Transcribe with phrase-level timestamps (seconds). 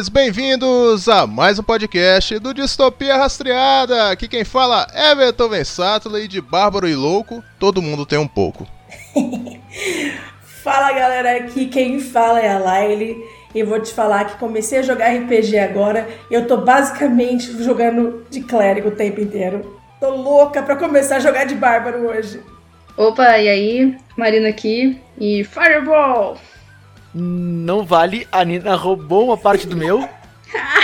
[0.00, 0.08] Ouvintes!
[0.08, 4.10] Bem-vindos a mais um podcast do Distopia Rastreada.
[4.10, 8.26] Aqui quem fala é Everton Vensato e de Bárbaro e Louco, todo mundo tem um
[8.26, 8.66] pouco.
[10.62, 13.16] Fala galera, aqui quem fala é a Laile
[13.54, 18.26] e vou te falar que comecei a jogar RPG agora e eu tô basicamente jogando
[18.30, 19.80] de clérigo o tempo inteiro.
[19.98, 22.42] Tô louca pra começar a jogar de bárbaro hoje.
[22.96, 23.96] Opa, e aí?
[24.16, 25.00] Marina aqui.
[25.18, 26.36] E Fireball!
[27.14, 30.08] Não vale, a Nina roubou uma parte do meu.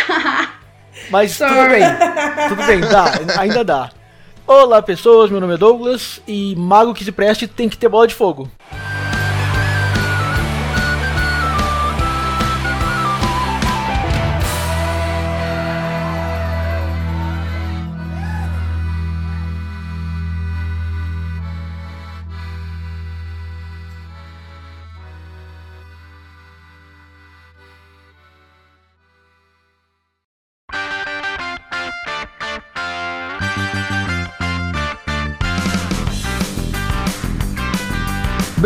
[1.11, 1.79] Mas tudo Sorry.
[1.79, 1.87] bem,
[2.49, 3.91] tudo bem, dá, ainda dá.
[4.45, 8.09] Olá pessoas, meu nome é Douglas e mago que se preste tem que ter bola
[8.09, 8.51] de fogo.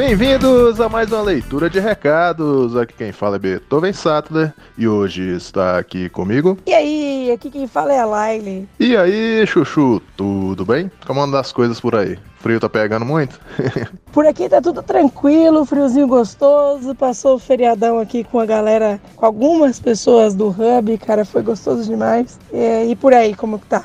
[0.01, 2.75] Bem-vindos a mais uma leitura de recados.
[2.75, 6.57] Aqui quem fala é Beethoven Sattler e hoje está aqui comigo.
[6.67, 8.67] E aí, aqui quem fala é a Laile.
[8.81, 10.91] E aí, Chuchu, tudo bem?
[11.07, 12.19] Como andam as coisas por aí?
[12.39, 13.39] Frio tá pegando muito?
[14.11, 16.95] Por aqui tá tudo tranquilo, friozinho gostoso.
[16.95, 21.85] Passou o feriadão aqui com a galera, com algumas pessoas do Hub, cara, foi gostoso
[21.85, 22.39] demais.
[22.51, 23.85] É, e por aí, como que tá?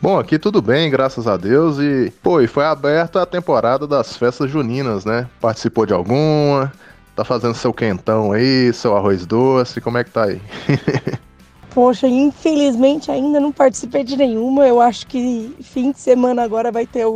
[0.00, 1.78] Bom, aqui tudo bem, graças a Deus.
[1.78, 5.26] E, pô, e foi aberta a temporada das festas juninas, né?
[5.40, 6.70] Participou de alguma?
[7.14, 10.40] Tá fazendo seu quentão aí, seu arroz doce, como é que tá aí?
[11.72, 14.66] Poxa, infelizmente ainda não participei de nenhuma.
[14.66, 17.06] Eu acho que fim de semana agora vai ter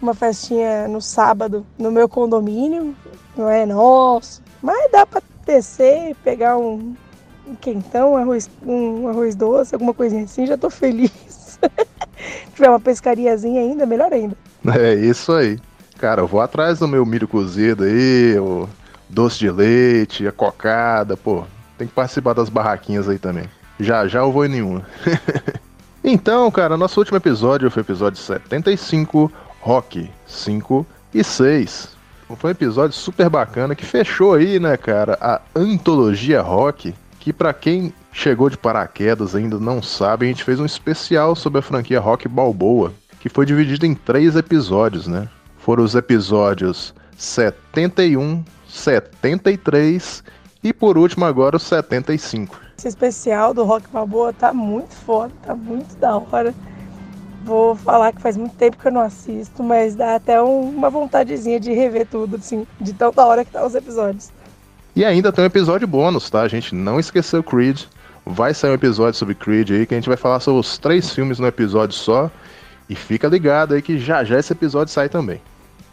[0.00, 2.94] uma festinha no sábado no meu condomínio.
[3.36, 6.94] Não é nosso, mas dá pra descer, pegar um,
[7.46, 10.46] um quentão, um arroz, um arroz doce, alguma coisinha assim.
[10.46, 11.35] Já tô feliz.
[12.54, 14.36] Tiver uma pescariazinha ainda, melhor ainda.
[14.74, 15.58] É isso aí.
[15.98, 18.68] Cara, eu vou atrás do meu milho cozido aí, o
[19.08, 21.44] doce de leite, a cocada, pô.
[21.78, 23.48] Tem que participar das barraquinhas aí também.
[23.78, 24.82] Já já eu vou em nenhuma.
[26.02, 29.30] então, cara, nosso último episódio foi o episódio 75,
[29.60, 31.96] Rock 5 e 6.
[32.36, 37.54] Foi um episódio super bacana que fechou aí, né, cara, a antologia Rock, que pra
[37.54, 42.00] quem chegou de paraquedas ainda não sabe, a gente fez um especial sobre a franquia
[42.00, 45.28] Rock Balboa, que foi dividido em três episódios, né?
[45.58, 50.24] Foram os episódios 71, 73
[50.64, 52.58] e por último agora o 75.
[52.78, 56.54] Esse especial do Rock Balboa tá muito foda, tá muito da hora.
[57.44, 60.88] Vou falar que faz muito tempo que eu não assisto, mas dá até um- uma
[60.90, 64.30] vontadezinha de rever tudo, assim, de tão da hora que tá os episódios.
[64.96, 66.40] E ainda tem um episódio bônus, tá?
[66.40, 67.82] A gente não esqueceu Creed.
[68.26, 71.12] Vai sair um episódio sobre Creed aí, que a gente vai falar sobre os três
[71.14, 72.28] filmes no episódio só.
[72.88, 75.40] E fica ligado aí que já já esse episódio sai também.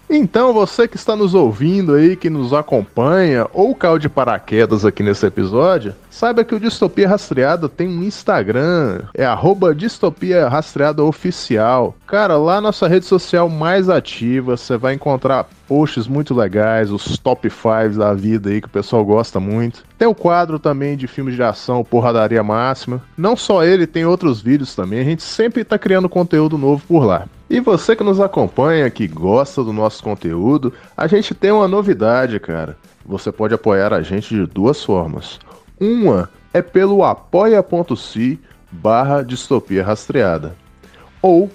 [0.10, 5.02] Então, você que está nos ouvindo aí, que nos acompanha, ou caiu de paraquedas aqui
[5.02, 11.96] nesse episódio, saiba que o Distopia Rastreada tem um Instagram, é arroba Distopia Rastreada Oficial.
[12.06, 17.50] Cara, lá nossa rede social mais ativa, você vai encontrar posts muito legais, os top
[17.50, 19.84] 5 da vida aí que o pessoal gosta muito.
[19.98, 23.02] Tem o quadro também de filmes de ação, Porradaria Máxima.
[23.18, 25.00] Não só ele, tem outros vídeos também.
[25.00, 27.26] A gente sempre tá criando conteúdo novo por lá.
[27.50, 32.40] E você que nos acompanha, que gosta do nosso conteúdo, a gente tem uma novidade,
[32.40, 32.78] cara.
[33.06, 35.40] Você pode apoiar a gente de duas formas.
[35.80, 38.40] Uma é pelo apoia.se
[38.72, 40.56] barra distopia rastreada.
[41.22, 41.50] Ou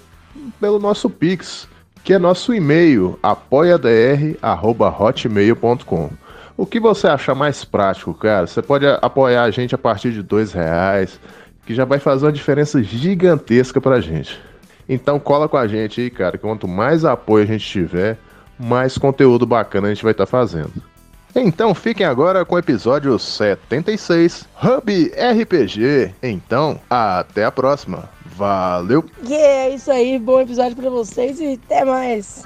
[0.59, 1.68] pelo nosso Pix,
[2.03, 6.09] que é nosso e-mail, apoiadr.hotmail.com.
[6.57, 8.45] O que você achar mais prático, cara?
[8.45, 11.17] Você pode apoiar a gente a partir de dois reais,
[11.65, 14.37] que já vai fazer uma diferença gigantesca pra gente.
[14.89, 16.37] Então cola com a gente aí, cara.
[16.37, 18.17] Quanto mais apoio a gente tiver,
[18.59, 20.73] mais conteúdo bacana a gente vai estar fazendo.
[21.35, 26.15] Então fiquem agora com o episódio 76, Hub RPG.
[26.23, 28.09] Então, até a próxima.
[28.39, 29.03] Valeu!
[29.27, 32.41] E é isso aí, bom episódio pra vocês e até mais.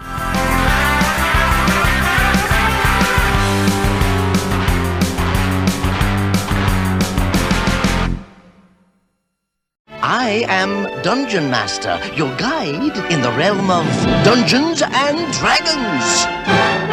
[10.01, 13.85] I am Dungeon Master, your guide in the realm of
[14.23, 16.92] Dungeons and Dragons.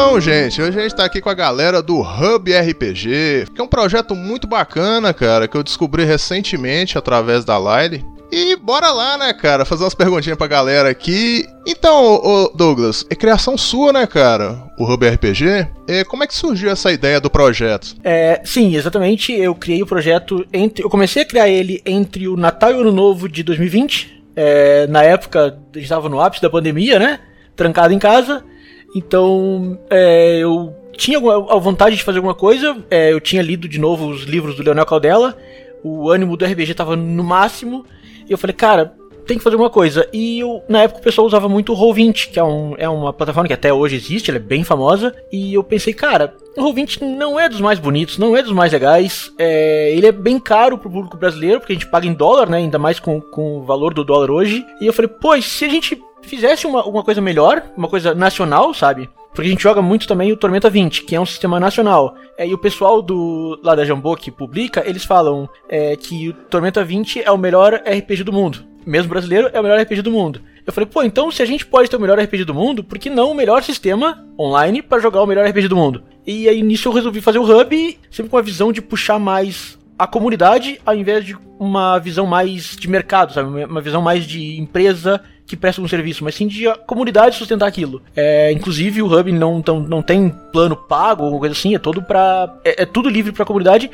[0.00, 3.64] Então, gente, hoje a gente tá aqui com a galera do Hub RPG, que é
[3.64, 8.04] um projeto muito bacana, cara, que eu descobri recentemente através da Lyle.
[8.30, 11.44] E bora lá, né, cara, fazer umas perguntinhas pra galera aqui.
[11.66, 14.70] Então, ô Douglas, é criação sua, né, cara?
[14.78, 15.66] O Hub RPG.
[15.88, 17.96] É, como é que surgiu essa ideia do projeto?
[18.04, 19.32] É, sim, exatamente.
[19.32, 20.84] Eu criei o projeto entre.
[20.84, 24.22] Eu comecei a criar ele entre o Natal e o Ano Novo de 2020.
[24.36, 27.18] É, na época, a gente tava no ápice da pandemia, né?
[27.56, 28.44] Trancado em casa.
[28.94, 32.76] Então, é, eu tinha a vontade de fazer alguma coisa.
[32.90, 35.36] É, eu tinha lido de novo os livros do Leonel Caldela.
[35.82, 37.84] O ânimo do RPG tava no máximo.
[38.28, 38.94] E eu falei, cara,
[39.28, 40.08] tem que fazer alguma coisa.
[40.12, 43.12] E eu, na época o pessoal usava muito o Roll20, que é, um, é uma
[43.12, 45.14] plataforma que até hoje existe, ela é bem famosa.
[45.30, 48.72] E eu pensei, cara, o Roll20 não é dos mais bonitos, não é dos mais
[48.72, 49.30] legais.
[49.38, 52.56] É, ele é bem caro pro público brasileiro, porque a gente paga em dólar, né?
[52.56, 54.64] Ainda mais com, com o valor do dólar hoje.
[54.80, 58.72] E eu falei, pô, se a gente fizesse uma, uma coisa melhor, uma coisa nacional,
[58.72, 59.08] sabe?
[59.32, 62.16] Porque a gente joga muito também o Tormenta 20, que é um sistema nacional.
[62.36, 66.32] É, e o pessoal do lá da Jambô que publica, eles falam é, que o
[66.32, 68.64] Tormenta 20 é o melhor RPG do mundo.
[68.86, 70.40] Mesmo brasileiro, é o melhor RPG do mundo.
[70.66, 72.98] Eu falei, pô, então se a gente pode ter o melhor RPG do mundo, por
[72.98, 76.02] que não o melhor sistema online para jogar o melhor RPG do mundo?
[76.26, 79.78] E aí nisso eu resolvi fazer o Hub, sempre com a visão de puxar mais
[79.98, 83.64] a comunidade ao invés de uma visão mais de mercado, sabe?
[83.64, 87.66] Uma visão mais de empresa que presta um serviço, mas sim de a comunidade sustentar
[87.66, 88.02] aquilo.
[88.14, 92.02] É, inclusive o Hub não, tão, não tem plano pago ou coisa assim, é todo
[92.02, 93.90] para é, é, tudo livre para a comunidade.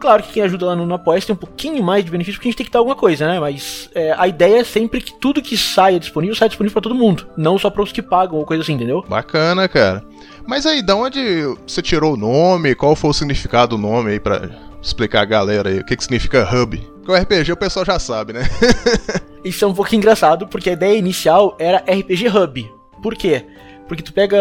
[0.00, 2.48] Claro que quem ajuda lá no, no Apoia tem um pouquinho mais de benefício porque
[2.48, 3.38] a gente tem que dar alguma coisa, né?
[3.38, 6.94] Mas é, a ideia é sempre que tudo que saia disponível saia disponível para todo
[6.94, 9.04] mundo, não só para os que pagam ou coisa assim, entendeu?
[9.08, 10.04] Bacana, cara.
[10.46, 11.20] Mas aí, da onde
[11.66, 12.74] você tirou o nome?
[12.74, 14.48] Qual foi o significado do nome aí pra
[14.88, 15.78] explicar a galera aí?
[15.78, 16.76] O que, que significa Hub?
[16.76, 18.42] Porque o RPG o pessoal já sabe, né?
[19.44, 22.70] Isso é um pouco engraçado, porque a ideia inicial era RPG Hub.
[23.02, 23.44] Por quê?
[23.86, 24.38] Porque tu pega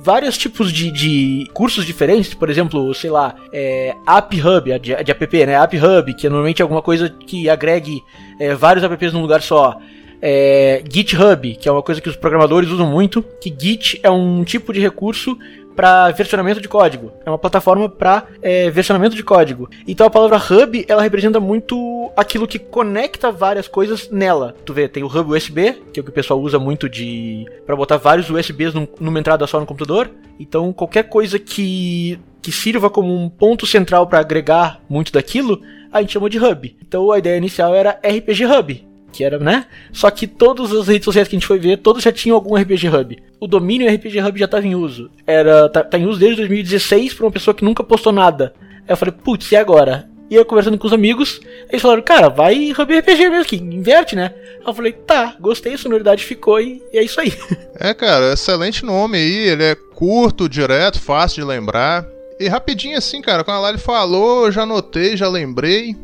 [0.00, 5.10] vários tipos de, de cursos diferentes, por exemplo, sei lá, é, App Hub, de, de
[5.12, 5.54] app, né?
[5.54, 8.02] App Hub, que é normalmente alguma coisa que agregue
[8.40, 9.78] é, vários apps num lugar só.
[10.20, 14.42] É, GitHub, que é uma coisa que os programadores usam muito, que Git é um
[14.42, 15.38] tipo de recurso
[15.78, 17.12] para versionamento de código.
[17.24, 19.70] É uma plataforma para é, versionamento de código.
[19.86, 24.56] Então a palavra hub ela representa muito aquilo que conecta várias coisas nela.
[24.64, 27.46] Tu vê, tem o hub USB, que é o que o pessoal usa muito de
[27.64, 30.10] para botar vários USBs num, numa entrada só no computador.
[30.40, 35.60] Então qualquer coisa que que sirva como um ponto central para agregar muito daquilo,
[35.92, 36.76] a gente chama de hub.
[36.82, 39.66] Então a ideia inicial era RPG Hub, que era, né?
[39.92, 42.56] Só que todas as redes sociais que a gente foi ver, todos já tinham algum
[42.56, 43.18] RPG Hub.
[43.40, 45.10] O domínio RPG Hub já estava em uso.
[45.26, 48.52] Era tá, tá, em uso desde 2016 para uma pessoa que nunca postou nada.
[48.60, 50.08] Aí eu falei, putz, e agora?
[50.30, 51.40] E eu conversando com os amigos,
[51.70, 54.34] eles falaram, cara, vai Hub RPG mesmo, que inverte, né?
[54.60, 57.32] Aí eu falei, tá, gostei, a sonoridade ficou e, e é isso aí.
[57.80, 62.04] É, cara, excelente nome aí, ele é curto, direto, fácil de lembrar.
[62.40, 65.96] E rapidinho assim, cara, quando a Lali falou, eu já anotei, já lembrei,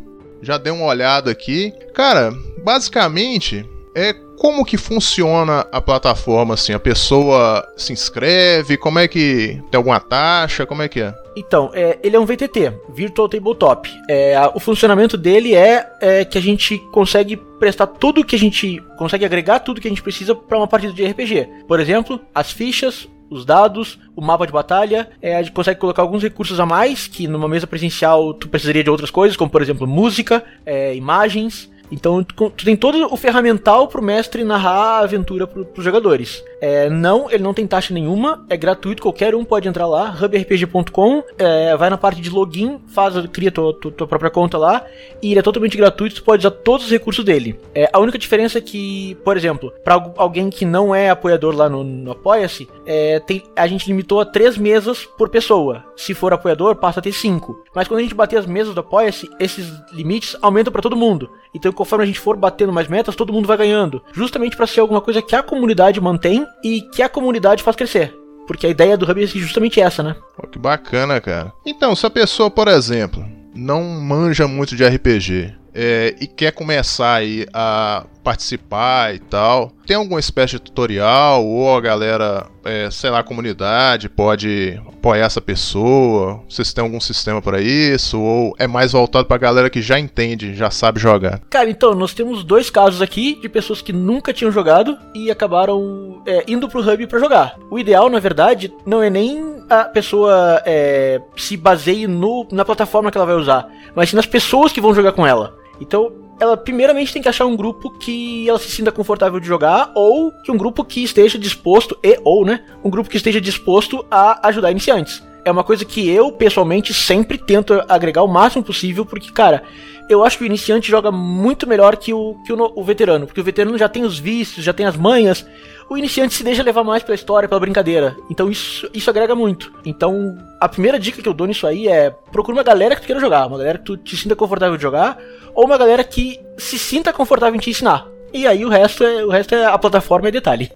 [0.44, 1.72] já dei uma olhada aqui.
[1.94, 2.32] Cara,
[2.62, 6.72] basicamente é como que funciona a plataforma assim?
[6.72, 8.76] A pessoa se inscreve?
[8.76, 10.66] Como é que tem alguma taxa?
[10.66, 11.14] Como é que é?
[11.36, 13.90] Então, é, ele é um VTT, Virtual Tabletop.
[14.08, 18.82] É, o funcionamento dele é, é, que a gente consegue prestar tudo que a gente
[18.98, 21.48] consegue agregar tudo que a gente precisa para uma partida de RPG.
[21.66, 25.10] Por exemplo, as fichas, os dados, o mapa de batalha.
[25.20, 28.84] É, a gente consegue colocar alguns recursos a mais que numa mesa presencial tu precisaria
[28.84, 31.72] de outras coisas, como por exemplo música, é, imagens.
[31.90, 36.42] Então tu, tem todo o ferramental pro mestre narrar a aventura pro, pros jogadores.
[36.60, 41.22] É, não, ele não tem taxa nenhuma, é gratuito, qualquer um pode entrar lá, hubrpg.com,
[41.38, 44.84] é, vai na parte de login, faz, cria tua, tua, tua, própria conta lá,
[45.22, 47.60] e ele é totalmente gratuito, tu pode usar todos os recursos dele.
[47.74, 51.68] É, a única diferença é que, por exemplo, para alguém que não é apoiador lá
[51.68, 53.22] no, no Apoia-se, é,
[53.56, 55.84] a gente limitou a três mesas por pessoa.
[55.96, 57.62] Se for apoiador, passa a ter cinco.
[57.74, 61.30] Mas quando a gente bater as mesas do Apoia-se, esses limites aumentam para todo mundo.
[61.54, 64.02] Então, conforme a gente for batendo mais metas, todo mundo vai ganhando.
[64.12, 68.14] Justamente para ser alguma coisa que a comunidade mantém e que a comunidade faz crescer.
[68.46, 70.16] Porque a ideia do Hub é justamente essa, né?
[70.36, 71.52] Pô, que bacana, cara.
[71.64, 73.24] Então, se a pessoa, por exemplo,
[73.54, 79.96] não manja muito de RPG é, e quer começar aí a participar e tal, tem
[79.96, 85.42] alguma espécie de tutorial ou a galera, é, sei lá, a comunidade pode apoiar essa
[85.42, 86.40] pessoa?
[86.48, 88.18] Vocês têm algum sistema para isso?
[88.18, 91.40] Ou é mais voltado pra galera que já entende, já sabe jogar?
[91.50, 96.22] Cara, então, nós temos dois casos aqui de pessoas que nunca tinham jogado e acabaram
[96.26, 97.58] é, indo pro hub para jogar.
[97.70, 103.10] O ideal, na verdade, não é nem a pessoa é, se baseie no, na plataforma
[103.10, 105.62] que ela vai usar, mas sim nas pessoas que vão jogar com ela.
[105.80, 109.92] Então, ela primeiramente tem que achar um grupo que ela se sinta confortável de jogar,
[109.94, 114.04] ou que um grupo que esteja disposto, e ou, né, um grupo que esteja disposto
[114.10, 115.22] a ajudar iniciantes.
[115.44, 119.62] É uma coisa que eu, pessoalmente, sempre tento agregar o máximo possível, porque, cara,
[120.08, 123.40] eu acho que o iniciante joga muito melhor que o, que o, o veterano, porque
[123.40, 125.46] o veterano já tem os vícios, já tem as manhas.
[125.88, 128.16] O iniciante se deixa levar mais pela história, pela brincadeira.
[128.30, 129.72] Então isso, isso agrega muito.
[129.84, 133.06] Então, a primeira dica que eu dou nisso aí é procura uma galera que tu
[133.06, 135.18] queira jogar, uma galera que tu te sinta confortável de jogar,
[135.54, 138.06] ou uma galera que se sinta confortável em te ensinar.
[138.32, 140.72] E aí o resto é, o resto é a plataforma e detalhe.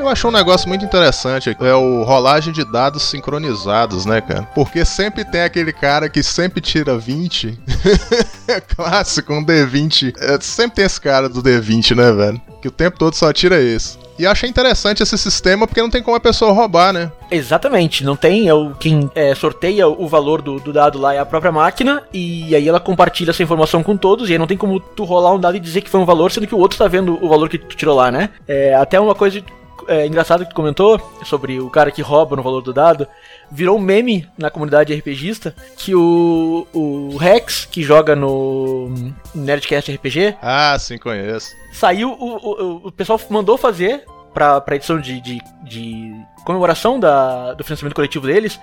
[0.00, 4.48] Eu achei um negócio muito interessante, é o rolagem de dados sincronizados, né, cara?
[4.54, 7.60] Porque sempre tem aquele cara que sempre tira 20.
[8.48, 10.14] é clássico, um D20.
[10.18, 12.40] É, sempre tem esse cara do D20, né, velho?
[12.62, 13.98] Que o tempo todo só tira esse.
[14.18, 17.12] E eu achei interessante esse sistema porque não tem como a pessoa roubar, né?
[17.30, 18.48] Exatamente, não tem.
[18.48, 22.02] É o, quem é, sorteia o valor do, do dado lá é a própria máquina,
[22.12, 25.34] e aí ela compartilha essa informação com todos, e aí não tem como tu rolar
[25.34, 27.28] um dado e dizer que foi um valor, sendo que o outro tá vendo o
[27.28, 28.30] valor que tu tirou lá, né?
[28.48, 29.42] É, até uma coisa
[29.90, 33.06] é, engraçada que tu comentou sobre o cara que rouba no valor do dado.
[33.50, 40.36] Virou um meme na comunidade RPGista que o, o Rex, que joga no Nerdcast RPG,
[40.40, 41.54] Ah, sim, conheço.
[41.72, 47.52] saiu, o, o, o pessoal mandou fazer pra, pra edição de, de, de comemoração da,
[47.54, 48.58] do financiamento coletivo deles,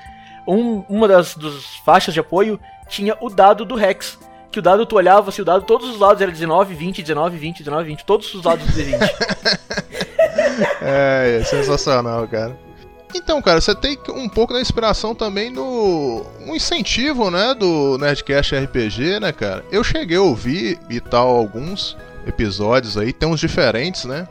[0.47, 2.57] um, uma das dos faixas de apoio
[2.87, 4.17] tinha o dado do Rex.
[4.49, 7.37] Que o dado tu olhava, se o dado, todos os lados eram 19, 20, 19,
[7.37, 8.97] 20, 19, 20, todos os lados do D20.
[10.81, 12.57] É, é sensacional, cara.
[13.13, 18.55] Então, cara, você tem um pouco da inspiração também no um incentivo, né, do Nerdcast
[18.55, 19.63] RPG, né, cara?
[19.71, 24.27] Eu cheguei a ouvir e tal alguns episódios aí, tem uns diferentes, né?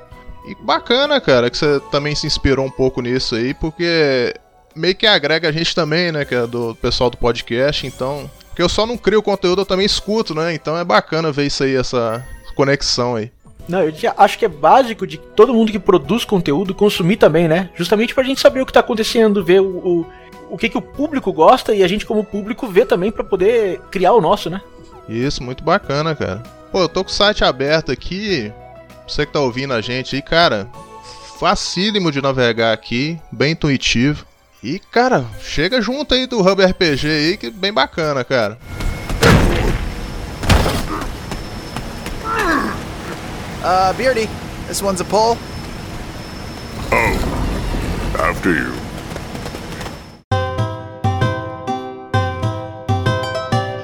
[0.46, 4.34] E bacana, cara, que você também se inspirou um pouco nisso aí, porque
[4.74, 8.68] meio que agrega a gente também, né, é do pessoal do podcast, então, porque eu
[8.68, 10.54] só não crio conteúdo, eu também escuto, né?
[10.54, 13.32] Então é bacana ver isso aí, essa conexão aí.
[13.68, 17.70] Não, eu acho que é básico de todo mundo que produz conteúdo consumir também, né?
[17.74, 20.06] Justamente pra gente saber o que tá acontecendo, ver o, o,
[20.50, 23.80] o que, que o público gosta e a gente, como público, ver também pra poder
[23.90, 24.60] criar o nosso, né?
[25.08, 26.42] Isso, muito bacana, cara.
[26.70, 28.52] Pô, eu tô com o site aberto aqui.
[29.06, 30.68] Você que tá ouvindo a gente aí, cara,
[31.38, 34.24] facílimo de navegar aqui, bem intuitivo.
[34.62, 38.58] E, cara, chega junto aí do Hub RPG aí, que é bem bacana, cara.
[43.66, 44.28] Uh, Beardy,
[44.68, 45.36] this one's a pull.
[48.14, 48.72] After you.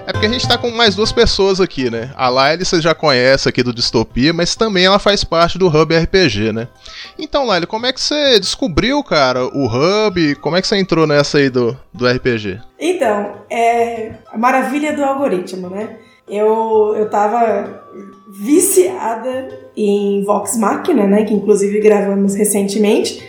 [0.07, 2.13] É porque a gente tá com mais duas pessoas aqui, né?
[2.15, 5.93] A Laile você já conhece aqui do Distopia, mas também ela faz parte do Hub
[5.93, 6.69] RPG, né?
[7.19, 10.37] Então, Laile, como é que você descobriu, cara, o Hub?
[10.37, 12.61] Como é que você entrou nessa aí do, do RPG?
[12.79, 15.97] Então, é a maravilha do algoritmo, né?
[16.35, 17.83] Eu, eu tava
[18.29, 21.25] viciada em Vox Machina, né?
[21.25, 23.23] Que inclusive gravamos recentemente.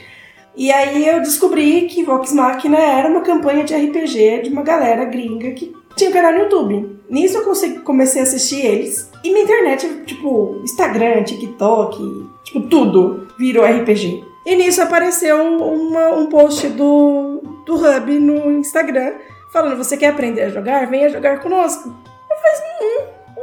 [0.55, 5.05] E aí eu descobri que Vox Machina era uma campanha de RPG de uma galera
[5.05, 6.99] gringa que tinha um canal no YouTube.
[7.09, 9.09] Nisso eu consegui, comecei a assistir eles.
[9.23, 11.97] E minha internet, tipo, Instagram, TikTok,
[12.43, 14.23] tipo, tudo virou RPG.
[14.45, 19.13] E nisso apareceu uma- um post do, do Hub no Instagram
[19.51, 20.85] falando: Você quer aprender a jogar?
[20.87, 21.87] Venha jogar conosco.
[21.89, 22.92] Eu falei: hum,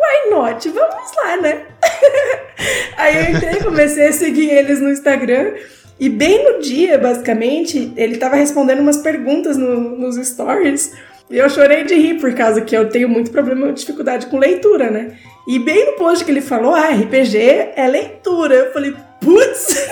[0.01, 0.69] why not?
[0.69, 1.63] Vamos lá, né?
[2.97, 5.53] Aí eu entrei, comecei a seguir eles no Instagram.
[5.99, 10.93] E bem no dia, basicamente, ele tava respondendo umas perguntas no- nos stories.
[11.31, 14.91] E eu chorei de rir, por causa que eu tenho muito problema, dificuldade com leitura,
[14.91, 15.17] né?
[15.47, 17.39] E bem no post que ele falou, ah, RPG
[17.77, 18.55] é leitura.
[18.55, 19.77] Eu falei, putz!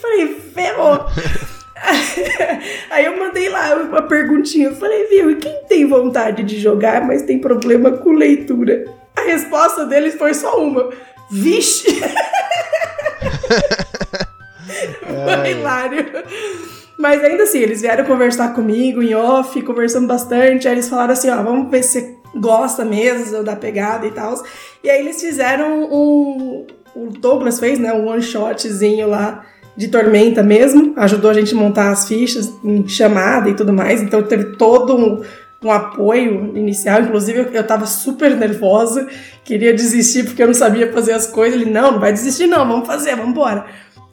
[0.00, 1.06] falei, ferrou!
[2.90, 4.68] Aí eu mandei lá uma perguntinha.
[4.68, 8.84] Eu falei, viu, e quem tem vontade de jogar, mas tem problema com leitura?
[9.16, 10.90] A resposta deles foi só uma.
[11.30, 11.88] Vixe!
[15.02, 16.06] Foi hilário.
[16.98, 20.66] Mas ainda assim, eles vieram conversar comigo em off, conversando bastante.
[20.66, 24.34] Aí eles falaram assim: ó, vamos ver se você gosta mesmo da pegada e tal.
[24.82, 26.66] E aí eles fizeram um.
[26.94, 27.92] O Douglas fez, né?
[27.92, 29.44] Um one shotzinho lá
[29.76, 30.92] de Tormenta mesmo.
[30.96, 34.02] Ajudou a gente a montar as fichas em chamada e tudo mais.
[34.02, 35.22] Então teve todo um,
[35.64, 37.00] um apoio inicial.
[37.00, 39.08] Inclusive, eu, tava super nervosa,
[39.44, 41.60] queria desistir porque eu não sabia fazer as coisas.
[41.60, 43.64] Ele, não, não vai desistir, não, vamos fazer, vamos embora.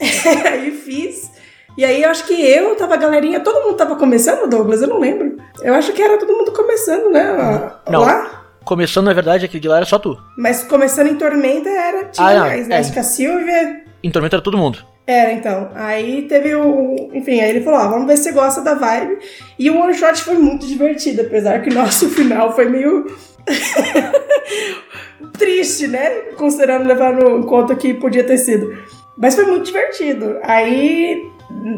[0.50, 1.30] aí fiz.
[1.78, 4.88] E aí eu acho que eu tava a galerinha, todo mundo tava começando, Douglas, eu
[4.88, 5.36] não lembro.
[5.62, 7.70] Eu acho que era todo mundo começando, né?
[7.88, 8.00] Não.
[8.00, 8.38] Lá?
[8.64, 10.18] Começando, na verdade, aquele de lá era só tu.
[10.36, 12.04] Mas começando em Tormenta era.
[12.06, 12.76] Tinha Ah, mais, né?
[12.76, 12.78] é.
[12.80, 13.84] Acho que a Silvia.
[14.02, 14.78] Em Tormenta era todo mundo.
[15.10, 15.70] Era, então.
[15.74, 17.10] Aí teve o.
[17.12, 19.18] Enfim, aí ele falou: ó, vamos ver se você gosta da vibe.
[19.58, 23.06] E o one shot foi muito divertido, apesar que nosso final foi meio.
[25.36, 26.08] triste, né?
[26.36, 28.78] Considerando levar em conta que podia ter sido.
[29.18, 30.38] Mas foi muito divertido.
[30.42, 31.20] Aí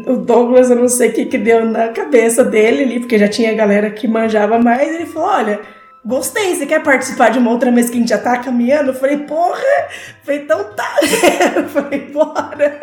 [0.05, 3.27] o Douglas, eu não sei o que, que deu na cabeça dele ali, porque já
[3.27, 4.93] tinha galera que manjava mais.
[4.93, 5.59] Ele falou: olha.
[6.05, 8.89] Gostei, você quer participar de uma outra vez que a gente já tá caminhando?
[8.89, 9.61] Eu falei, porra!
[9.61, 10.99] Eu falei, então tá.
[11.55, 12.77] Eu falei, bora.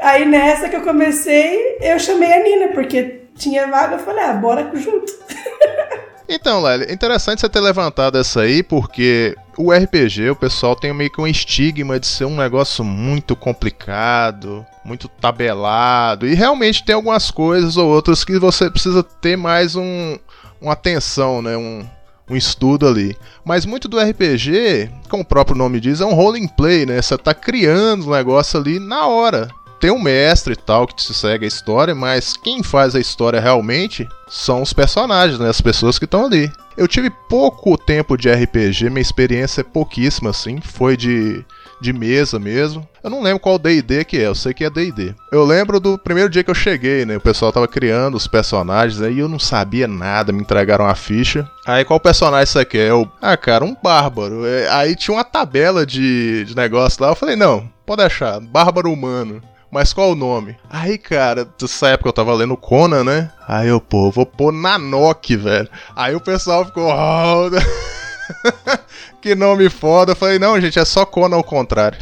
[0.00, 4.34] Aí nessa que eu comecei, eu chamei a Nina, porque tinha vaga, eu falei, ah,
[4.34, 5.12] bora junto.
[6.30, 11.10] Então, Lely, interessante você ter levantado essa aí, porque o RPG, o pessoal tem meio
[11.10, 17.30] que um estigma de ser um negócio muito complicado, muito tabelado, e realmente tem algumas
[17.30, 20.18] coisas ou outras que você precisa ter mais um,
[20.60, 21.56] uma atenção, né?
[21.56, 21.86] Um,
[22.28, 23.16] um estudo ali.
[23.44, 27.00] Mas muito do RPG, como o próprio nome diz, é um role play, né?
[27.00, 29.48] Você tá criando um negócio ali na hora.
[29.80, 33.40] Tem um mestre e tal que te segue a história, mas quem faz a história
[33.40, 35.48] realmente são os personagens, né?
[35.48, 36.50] As pessoas que estão ali.
[36.76, 40.60] Eu tive pouco tempo de RPG, minha experiência é pouquíssima, assim.
[40.60, 41.44] Foi de,
[41.80, 42.86] de mesa mesmo.
[43.02, 45.14] Eu não lembro qual D&D que é, eu sei que é D&D.
[45.32, 47.16] Eu lembro do primeiro dia que eu cheguei, né?
[47.16, 51.48] O pessoal tava criando os personagens, aí eu não sabia nada, me entregaram a ficha.
[51.66, 52.90] Aí qual personagem você quer?
[52.90, 54.44] Eu, ah, cara, um bárbaro.
[54.46, 58.92] É, Aí tinha uma tabela de, de negócio lá, eu falei, não, pode deixar, bárbaro
[58.92, 59.42] humano.
[59.70, 60.56] Mas qual o nome?
[60.70, 63.30] Aí, cara, nessa época eu tava lendo Conan, né?
[63.46, 65.68] Aí eu, pô, vou pôr Nanok, velho.
[65.94, 66.90] Aí o pessoal ficou.
[66.90, 67.50] "Oh,
[69.20, 70.12] que nome foda.
[70.12, 71.98] Eu falei, não, gente, é só Conan ao contrário.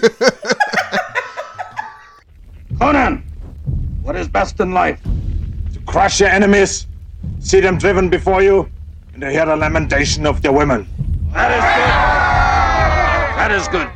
[2.78, 3.22] Conan,
[4.02, 4.98] what is best in life?
[5.74, 6.86] To crush your enemies,
[7.40, 8.66] see them driven before you,
[9.14, 10.86] and to hear the lamentation of their women.
[11.34, 11.90] That is good.
[13.36, 13.88] That is good.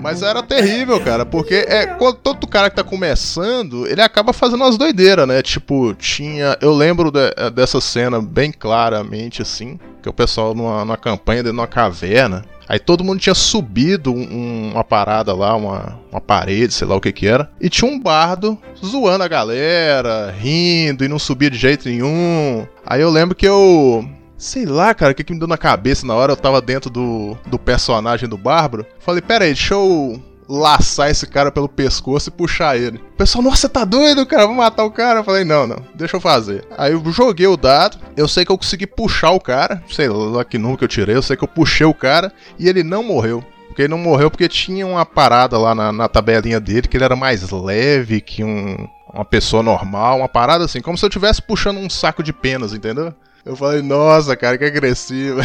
[0.00, 1.86] Mas era terrível, cara, porque é
[2.22, 5.42] todo cara que tá começando, ele acaba fazendo umas doideiras, né?
[5.42, 6.56] Tipo, tinha.
[6.60, 11.56] Eu lembro de- dessa cena bem claramente, assim, que o pessoal numa, numa campanha dentro
[11.56, 12.44] de uma caverna.
[12.68, 17.00] Aí todo mundo tinha subido um- uma parada lá, uma, uma parede, sei lá o
[17.00, 17.50] que que era.
[17.60, 22.64] E tinha um bardo zoando a galera, rindo e não subia de jeito nenhum.
[22.86, 24.08] Aí eu lembro que eu.
[24.40, 26.88] Sei lá, cara, o que, que me deu na cabeça na hora eu tava dentro
[26.88, 28.86] do, do personagem do Bárbaro.
[28.98, 32.96] Falei, pera aí, deixa eu laçar esse cara pelo pescoço e puxar ele.
[32.96, 34.46] O pessoal, nossa, tá doido, cara?
[34.46, 35.20] Vou matar o cara.
[35.20, 36.64] Eu falei, não, não, deixa eu fazer.
[36.78, 40.42] Aí eu joguei o dado, eu sei que eu consegui puxar o cara, sei lá
[40.42, 43.02] que número que eu tirei, eu sei que eu puxei o cara e ele não
[43.02, 43.44] morreu.
[43.66, 47.04] Porque ele não morreu porque tinha uma parada lá na, na tabelinha dele que ele
[47.04, 51.42] era mais leve que um, uma pessoa normal, uma parada assim, como se eu estivesse
[51.42, 53.14] puxando um saco de penas, entendeu?
[53.44, 55.40] Eu falei, nossa, cara, que agressivo.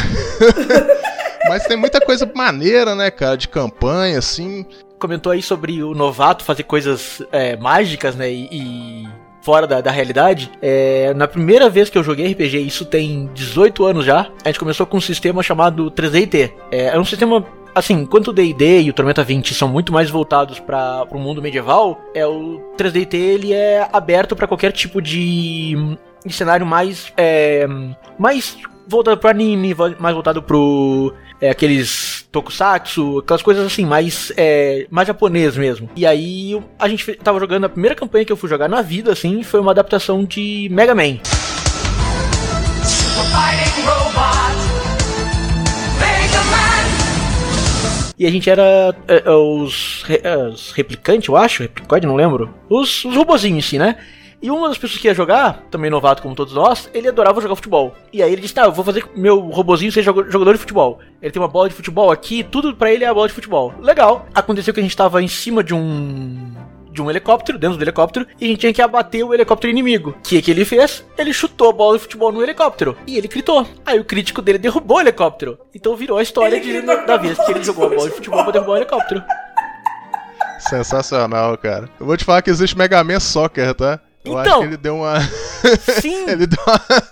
[1.47, 4.65] Mas tem muita coisa maneira, né, cara, de campanha, assim.
[4.99, 8.31] Comentou aí sobre o novato fazer coisas é, mágicas, né?
[8.31, 8.49] E.
[8.51, 10.51] e fora da, da realidade.
[10.59, 14.57] É, na primeira vez que eu joguei RPG, isso tem 18 anos já, a gente
[14.57, 16.51] começou com um sistema chamado 3DT.
[16.71, 20.09] É, é um sistema assim, enquanto o D&D e o Tormenta 20 são muito mais
[20.09, 25.97] voltados para o mundo medieval, é o 3DT ele é aberto para qualquer tipo de,
[26.25, 27.67] de cenário mais é,
[28.17, 28.57] mais
[28.87, 35.07] voltado para anime, mais voltado pro é, aqueles tokusatsu, aquelas coisas assim, mais, é, mais
[35.07, 35.89] japonês mesmo.
[35.95, 39.11] E aí a gente tava jogando a primeira campanha que eu fui jogar na vida,
[39.11, 41.19] assim, foi uma adaptação de Mega Man.
[48.17, 52.53] E a gente era é, os, é, os replicantes, eu acho, replicante, não lembro.
[52.69, 53.97] Os, os robozinhos em si, né?
[54.45, 57.55] E uma das pessoas que ia jogar, também novato como todos nós, ele adorava jogar
[57.55, 57.95] futebol.
[58.13, 60.99] E aí ele disse: Tá, eu vou fazer que meu robozinho seja jogador de futebol.
[61.19, 63.73] Ele tem uma bola de futebol aqui, tudo pra ele é a bola de futebol.
[63.79, 64.27] Legal.
[64.35, 66.53] Aconteceu que a gente tava em cima de um.
[66.91, 70.11] De um helicóptero, dentro do helicóptero, e a gente tinha que abater o helicóptero inimigo.
[70.11, 71.03] O que, que ele fez?
[71.17, 72.95] Ele chutou a bola de futebol no helicóptero.
[73.07, 73.67] E ele gritou.
[73.83, 75.57] Aí o crítico dele derrubou o helicóptero.
[75.73, 78.15] Então virou a história Ele de, da vez que ele de jogou a bola de
[78.15, 79.23] futebol pra derrubar o helicóptero.
[80.59, 81.89] Sensacional, cara.
[81.99, 83.99] Eu vou te falar que existe Mega Man Soccer, tá?
[84.25, 84.41] Eu Então.
[84.41, 85.19] acho que ele deu uma.
[86.01, 86.81] Sim, ele deu uma...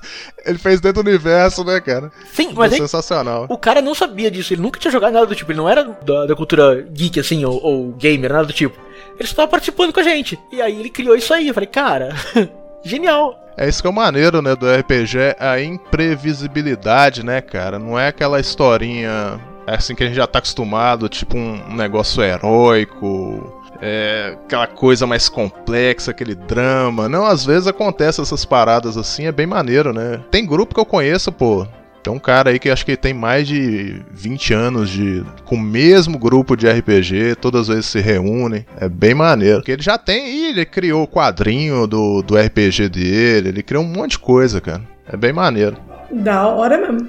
[0.45, 2.11] Ele fez dentro do universo, né, cara?
[2.33, 3.45] sim, Foi mas aí sensacional.
[3.47, 5.85] O cara não sabia disso, ele nunca tinha jogado nada do tipo, ele não era
[5.85, 8.77] da, da cultura geek, assim, ou, ou gamer, nada do tipo.
[9.17, 10.37] Ele só tava participando com a gente.
[10.51, 11.47] E aí ele criou isso aí.
[11.47, 12.09] Eu falei, cara,
[12.83, 13.39] genial.
[13.55, 17.79] É isso que é o maneiro, né, do RPG, é a imprevisibilidade, né, cara?
[17.79, 23.62] Não é aquela historinha assim que a gente já tá acostumado, tipo um negócio heróico,
[23.85, 27.09] é, aquela coisa mais complexa, aquele drama.
[27.09, 30.21] Não, às vezes acontece essas paradas assim, é bem maneiro, né?
[30.31, 31.67] Tem grupo que eu conheço, pô.
[32.01, 35.61] Tem um cara aí que acho que tem mais de 20 anos de com o
[35.61, 38.65] mesmo grupo de RPG, todas as vezes se reúnem.
[38.79, 39.57] É bem maneiro.
[39.57, 43.83] Porque ele já tem, ih, ele criou o quadrinho do, do RPG dele, ele criou
[43.83, 44.81] um monte de coisa, cara.
[45.11, 45.75] É bem maneiro.
[46.09, 47.07] Da hora mesmo.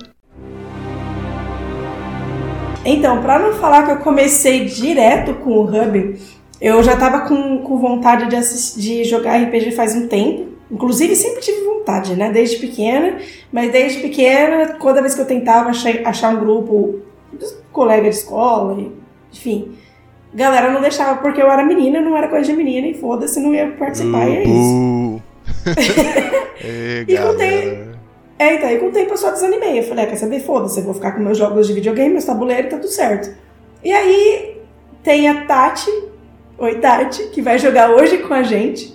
[2.84, 6.18] Então, pra não falar que eu comecei direto com o Hub,
[6.66, 10.54] eu já tava com, com vontade de, assistir, de jogar RPG faz um tempo.
[10.70, 12.30] Inclusive, sempre tive vontade, né?
[12.32, 13.18] Desde pequena.
[13.52, 17.00] Mas desde pequena, toda vez que eu tentava achar, achar um grupo
[17.72, 18.90] colega de escola, e-
[19.32, 19.72] enfim.
[20.32, 23.54] Galera não deixava porque eu era menina, não era coisa de menina, e foda-se, não
[23.54, 25.22] ia participar, e é isso.
[26.64, 27.94] Ê, E com tempo-
[28.38, 29.78] É, então, aí com o tempo eu só desanimei.
[29.78, 30.40] Eu falei, ah, quer saber?
[30.40, 33.32] Foda-se, eu vou ficar com meus jogos de videogame, meus tabuleiros, tá tudo certo.
[33.84, 34.56] E aí
[35.04, 35.90] tem a Tati,
[36.58, 38.94] oi Tati, que vai jogar hoje com a gente.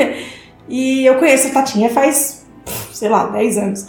[0.68, 2.46] e eu conheço a Tatinha faz,
[2.92, 3.86] sei lá, 10 anos.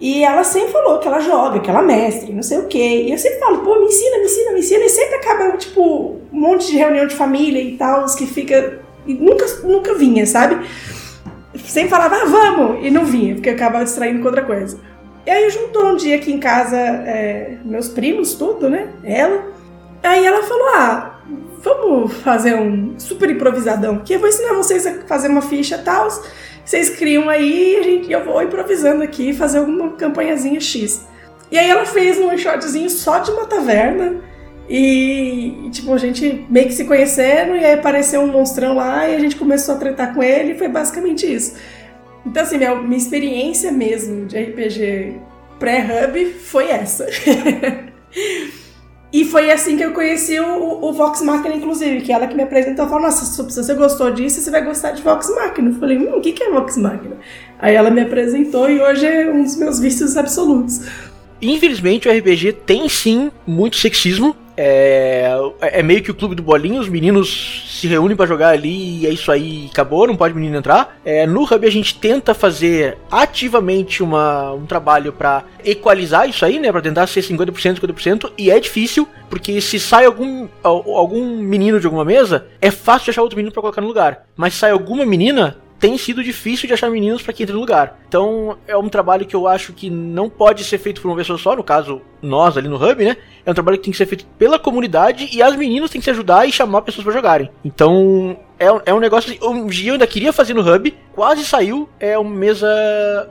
[0.00, 3.04] E ela sempre falou que ela joga, que ela é mestre, não sei o quê.
[3.06, 4.84] E eu sempre falo, pô, me ensina, me ensina, me ensina.
[4.84, 8.80] E sempre acaba, tipo, um monte de reunião de família e tal, os que fica.
[9.06, 10.66] E nunca, nunca vinha, sabe?
[11.64, 12.84] Sempre falava, ah, vamos!
[12.84, 14.80] E não vinha, porque eu acabava distraindo com outra coisa.
[15.24, 18.88] E aí juntou um dia aqui em casa é, meus primos, tudo, né?
[19.02, 19.53] Ela.
[20.04, 21.18] Aí ela falou, ah,
[21.62, 26.08] vamos fazer um super improvisadão, que eu vou ensinar vocês a fazer uma ficha tal.
[26.62, 31.06] Vocês criam aí e eu vou improvisando aqui fazer alguma campanhazinha X.
[31.50, 34.20] E aí ela fez um one shotzinho só de uma taverna.
[34.68, 39.08] E, e, tipo, a gente meio que se conhecendo, e aí apareceu um monstrão lá
[39.08, 41.56] e a gente começou a tretar com ele, e foi basicamente isso.
[42.24, 45.20] Então, assim, minha, minha experiência mesmo de RPG
[45.58, 47.06] pré-hub foi essa.
[49.14, 52.42] e foi assim que eu conheci o, o Vox Machina, inclusive, que ela que me
[52.42, 55.70] apresentou, falou, nossa, se você gostou disso, você vai gostar de Vox Machina.
[55.70, 57.16] Eu falei, hum, o que, que é Vox Machina?
[57.60, 60.80] Aí ela me apresentou e hoje é um dos meus vícios absolutos.
[61.40, 64.34] Infelizmente, o RPG tem sim muito sexismo.
[64.56, 69.00] É, é meio que o clube do bolinho, os meninos se reúnem pra jogar ali
[69.00, 70.98] e é isso aí, acabou, não pode menino entrar.
[71.04, 76.58] É, no Hub a gente tenta fazer ativamente uma, um trabalho pra equalizar isso aí,
[76.58, 76.70] né?
[76.70, 81.80] Pra tentar ser 50%, 50%, e é difícil, porque se sai algum, al- algum menino
[81.80, 84.24] de alguma mesa, é fácil achar outro menino pra colocar no lugar.
[84.36, 88.00] Mas sai alguma menina, tem sido difícil de achar meninos para que entre no lugar.
[88.08, 91.38] Então é um trabalho que eu acho que não pode ser feito por uma pessoa
[91.38, 93.18] só, no caso nós ali no Hub, né?
[93.44, 96.04] É um trabalho que tem que ser feito pela comunidade e as meninas têm que
[96.06, 97.50] se ajudar e chamar pessoas para jogarem.
[97.62, 101.44] Então é, um- é um negócio um dia eu ainda queria fazer no Hub, quase
[101.44, 102.66] saiu, é uma mesa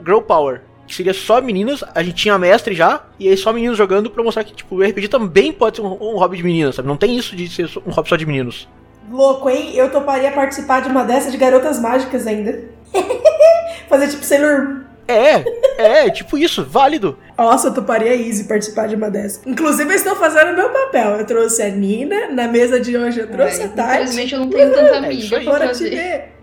[0.06, 0.60] Girl Power.
[0.86, 4.22] Que seria só meninas, a gente tinha mestre já, e aí só meninos jogando pra
[4.22, 6.86] mostrar que, tipo, o RPG também pode ser um, um hobby de meninas, sabe?
[6.86, 8.68] Não tem isso de ser um hobby só de meninos.
[9.10, 9.72] Louco, hein?
[9.74, 12.64] Eu toparia participar de uma dessas de garotas mágicas ainda.
[13.88, 15.44] Fazer tipo Sailor É,
[15.78, 17.18] é, tipo isso, válido.
[17.36, 19.42] Nossa, eu toparia easy participar de uma dessas.
[19.46, 21.16] Inclusive, eu estou fazendo o meu papel.
[21.18, 23.92] Eu trouxe a Nina, na mesa de hoje eu trouxe É, a Tati.
[23.94, 26.33] infelizmente eu não tenho tanta É amiga pra Bora te ver.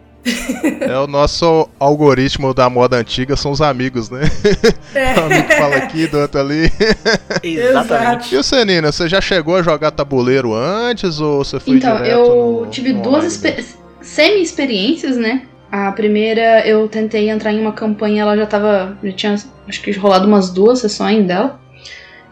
[0.81, 4.21] É o nosso algoritmo da moda antiga, são os amigos, né?
[4.93, 5.13] É.
[5.21, 6.71] Um amigo fala aqui, do outro ali.
[7.43, 8.35] Exatamente.
[8.35, 12.11] E o Senina, você já chegou a jogar tabuleiro antes ou você foi Então, direto
[12.11, 13.41] eu no- tive no duas
[14.01, 15.43] semi-experiências, né?
[15.71, 18.97] A primeira, eu tentei entrar em uma campanha, ela já tava.
[19.01, 19.35] Já tinha,
[19.67, 21.60] acho que rolado umas duas sessões dela.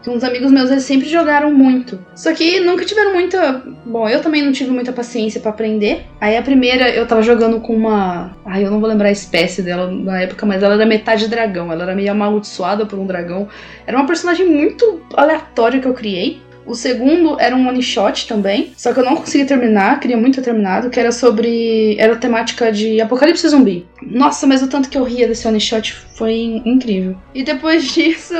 [0.02, 1.98] Que uns amigos meus, eles sempre jogaram muito.
[2.14, 3.62] Só que nunca tiveram muita.
[3.84, 6.06] Bom, eu também não tive muita paciência pra aprender.
[6.20, 8.34] Aí a primeira, eu tava jogando com uma.
[8.46, 11.70] Ai, eu não vou lembrar a espécie dela na época, mas ela era metade dragão.
[11.70, 13.46] Ela era meio amaldiçoada por um dragão.
[13.86, 16.40] Era uma personagem muito aleatória que eu criei.
[16.64, 20.36] O segundo era um one shot também, só que eu não consegui terminar, queria muito
[20.36, 21.96] ter terminado, que era sobre.
[21.98, 23.86] Era temática de apocalipse zumbi.
[24.02, 27.16] Nossa, mas o tanto que eu ria desse one shot foi in- incrível.
[27.34, 28.34] E depois disso.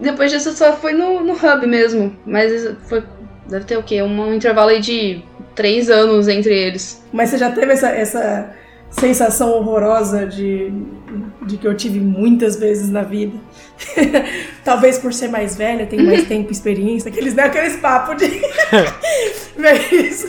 [0.00, 2.16] Depois disso só foi no, no hub mesmo.
[2.24, 3.04] Mas foi.
[3.48, 4.00] Deve ter o quê?
[4.02, 5.22] Um intervalo aí de
[5.54, 7.04] três anos entre eles.
[7.12, 8.54] Mas você já teve essa, essa
[8.90, 10.72] sensação horrorosa de,
[11.46, 13.38] de que eu tive muitas vezes na vida?
[14.64, 18.28] Talvez por ser mais velha, tenho mais tempo e experiência, aqueles, né, aqueles papos de,
[19.56, 20.26] Mas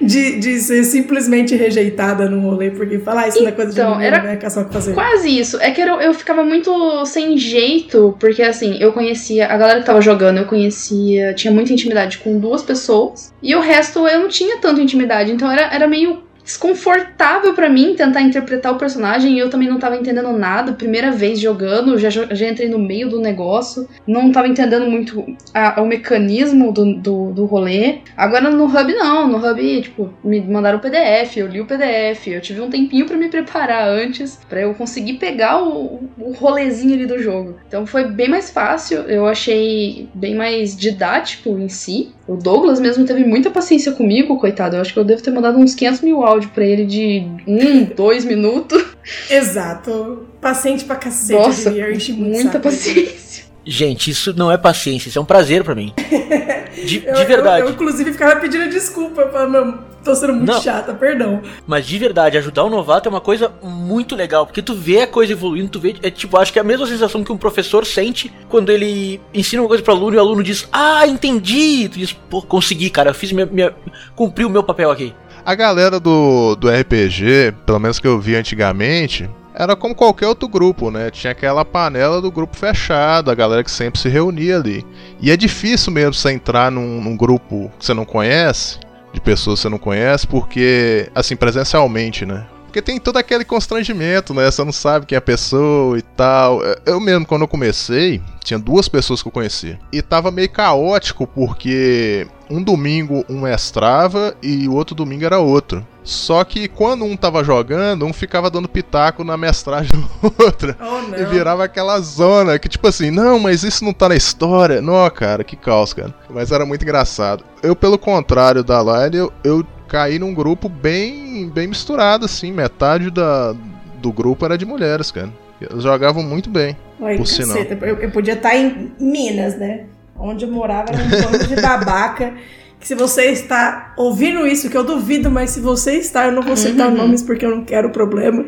[0.00, 3.96] de, de ser simplesmente rejeitada no rolê, porque falar isso não é coisa de Então,
[3.96, 4.36] menina, era né?
[4.36, 4.94] Que é o que fazer.
[4.94, 5.60] Quase isso.
[5.60, 9.86] É que eu, eu ficava muito sem jeito, porque assim, eu conhecia a galera que
[9.86, 14.28] tava jogando, eu conhecia, tinha muita intimidade com duas pessoas, e o resto eu não
[14.28, 19.48] tinha tanta intimidade, então era, era meio desconfortável pra mim tentar interpretar o personagem eu
[19.50, 20.72] também não tava entendendo nada.
[20.74, 25.80] Primeira vez jogando, já, já entrei no meio do negócio, não tava entendendo muito a-
[25.82, 27.98] o mecanismo do, do, do rolê.
[28.16, 32.26] Agora no Hub não, no Hub, tipo, me mandaram o PDF, eu li o PDF,
[32.28, 36.94] eu tive um tempinho pra me preparar antes, pra eu conseguir pegar o, o rolezinho
[36.94, 37.56] ali do jogo.
[37.66, 42.13] Então foi bem mais fácil, eu achei bem mais didático em si.
[42.26, 44.76] O Douglas mesmo teve muita paciência comigo, coitado.
[44.76, 47.84] Eu acho que eu devo ter mandado uns 500 mil áudios pra ele de um,
[47.84, 48.82] dois minutos.
[49.30, 50.26] Exato.
[50.40, 52.60] Paciente pra cacete, Nossa, eu muita saco.
[52.60, 53.44] paciência.
[53.66, 55.92] Gente, isso não é paciência, isso é um prazer pra mim.
[56.74, 57.66] De, de Eu- eu- verdade.
[57.66, 59.28] Eu, inclusive, ficava pedindo desculpa.
[59.28, 60.60] Falando, "Não, tô sendo muito Não.
[60.60, 61.42] chata, perdão.
[61.66, 65.06] Mas de verdade, ajudar o novato é uma coisa muito legal, porque tu vê a
[65.06, 67.84] coisa evoluindo, tu vê, é tipo, acho que é a mesma sensação que um professor
[67.84, 71.98] sente quando ele ensina uma coisa pro aluno e o aluno diz, ah, entendi, tu
[71.98, 73.74] diz, pô, consegui, cara, eu fiz minha, minha
[74.14, 75.14] cumpri o meu papel aqui.
[75.44, 80.48] A galera do, do RPG, pelo menos que eu vi antigamente, era como qualquer outro
[80.48, 81.10] grupo, né?
[81.10, 84.84] Tinha aquela panela do grupo fechado, a galera que sempre se reunia ali.
[85.20, 88.80] E é difícil mesmo você entrar num, num grupo que você não conhece,
[89.14, 92.44] de pessoas que você não conhece, porque, assim, presencialmente, né?
[92.66, 94.50] Porque tem todo aquele constrangimento, né?
[94.50, 96.60] Você não sabe quem é a pessoa e tal.
[96.84, 99.78] Eu mesmo, quando eu comecei, tinha duas pessoas que eu conhecia.
[99.92, 105.86] E tava meio caótico, porque um domingo um mestrava e o outro domingo era outro.
[106.02, 110.76] Só que quando um tava jogando, um ficava dando pitaco na mestragem do outro.
[110.78, 111.14] Oh.
[111.14, 114.82] E virava aquela zona que, tipo assim, não, mas isso não tá na história.
[114.82, 116.14] Não, cara, que caos, cara.
[116.28, 117.42] Mas era muito engraçado.
[117.62, 122.52] Eu, pelo contrário da Line, eu, eu caí num grupo bem, bem misturado, assim.
[122.52, 123.54] Metade da,
[123.96, 125.32] do grupo era de mulheres, cara.
[125.58, 126.76] Eles jogavam muito bem.
[127.00, 127.56] Ai, por sinal.
[127.56, 129.86] caceta, eu, eu podia estar em Minas, né?
[130.16, 132.34] Onde eu morava era um bando de babaca.
[132.78, 136.42] Que se você está ouvindo isso, que eu duvido, mas se você está, eu não
[136.42, 138.44] vou citar nomes porque eu não quero problema.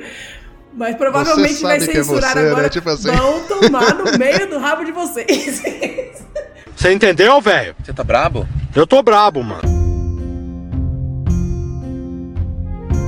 [0.75, 2.51] Mas provavelmente vai é censurar você, né?
[2.51, 2.69] agora.
[2.69, 3.11] Tipo assim.
[3.11, 5.63] Vão tomar no meio do rabo de vocês.
[6.77, 7.75] Você entendeu, velho?
[7.83, 8.47] Você tá brabo?
[8.75, 9.76] Eu tô brabo, mano.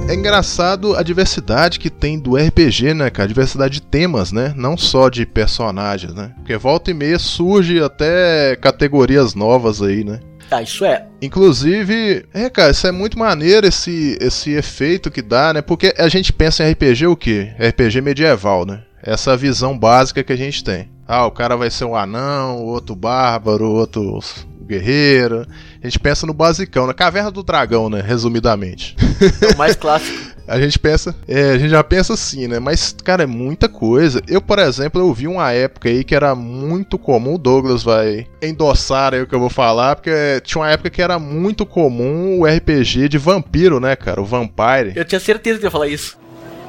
[0.09, 3.29] É engraçado a diversidade que tem do RPG, né, cara?
[3.29, 4.55] Diversidade de temas, né?
[4.57, 6.33] Não só de personagens, né?
[6.37, 10.19] Porque volta e meia surge até categorias novas aí, né?
[10.51, 11.07] Ah, isso é.
[11.21, 15.61] Inclusive, é, cara, isso é muito maneiro esse, esse efeito que dá, né?
[15.61, 17.53] Porque a gente pensa em RPG o quê?
[17.59, 18.85] RPG medieval, né?
[19.03, 20.89] Essa visão básica que a gente tem.
[21.07, 24.21] Ah, o cara vai ser um anão, outro bárbaro, outro
[24.69, 25.47] guerreiro.
[25.83, 28.01] A gente pensa no basicão, na caverna do dragão, né?
[28.01, 28.97] Resumidamente.
[29.43, 30.39] É o mais clássico.
[30.49, 32.59] A gente pensa, é, a gente já pensa assim, né?
[32.59, 34.23] Mas, cara, é muita coisa.
[34.27, 38.27] Eu, por exemplo, eu vi uma época aí que era muito comum, o Douglas vai
[38.41, 42.41] endossar aí o que eu vou falar, porque tinha uma época que era muito comum
[42.41, 44.23] o RPG de vampiro, né, cara?
[44.23, 44.95] O Vampire.
[44.97, 46.17] Eu tinha certeza que ia falar isso.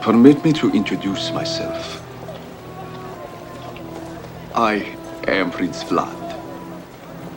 [0.04, 2.00] Permit me to introduce myself.
[4.56, 4.84] I
[5.26, 6.19] am Prince Vlad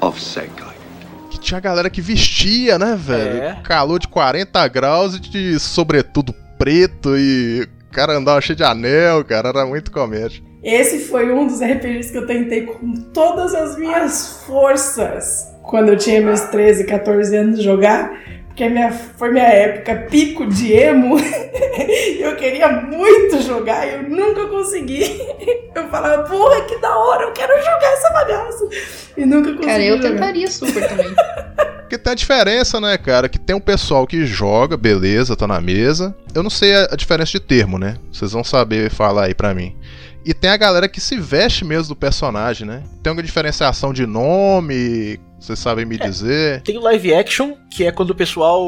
[0.02, 0.20] of.
[1.30, 3.42] Que tinha galera que vestia, né, velho?
[3.42, 3.60] É.
[3.62, 9.24] Calor de 40 graus e de sobretudo preto e o cara andava cheio de anel,
[9.24, 9.48] cara.
[9.48, 10.42] Era muito comédia.
[10.62, 15.96] Esse foi um dos RPGs que eu tentei com todas as minhas forças quando eu
[15.96, 18.12] tinha meus 13, 14 anos de jogar.
[18.52, 21.16] Porque minha, foi minha época pico de emo.
[22.20, 25.02] eu queria muito jogar e eu nunca consegui.
[25.74, 28.68] Eu falava, porra, que da hora, eu quero jogar essa bagaça.
[29.16, 29.66] E nunca consegui.
[29.66, 30.10] Cara, eu jogar.
[30.10, 31.14] tentaria super também.
[31.80, 33.26] Porque tem a diferença, né, cara?
[33.26, 36.14] Que tem um pessoal que joga, beleza, tá na mesa.
[36.34, 37.96] Eu não sei a, a diferença de termo, né?
[38.12, 39.74] Vocês vão saber falar aí pra mim.
[40.26, 42.82] E tem a galera que se veste mesmo do personagem, né?
[43.02, 46.62] Tem uma diferenciação de nome, vocês sabem me dizer.
[46.62, 48.64] Tem o live action, que é quando o pessoal.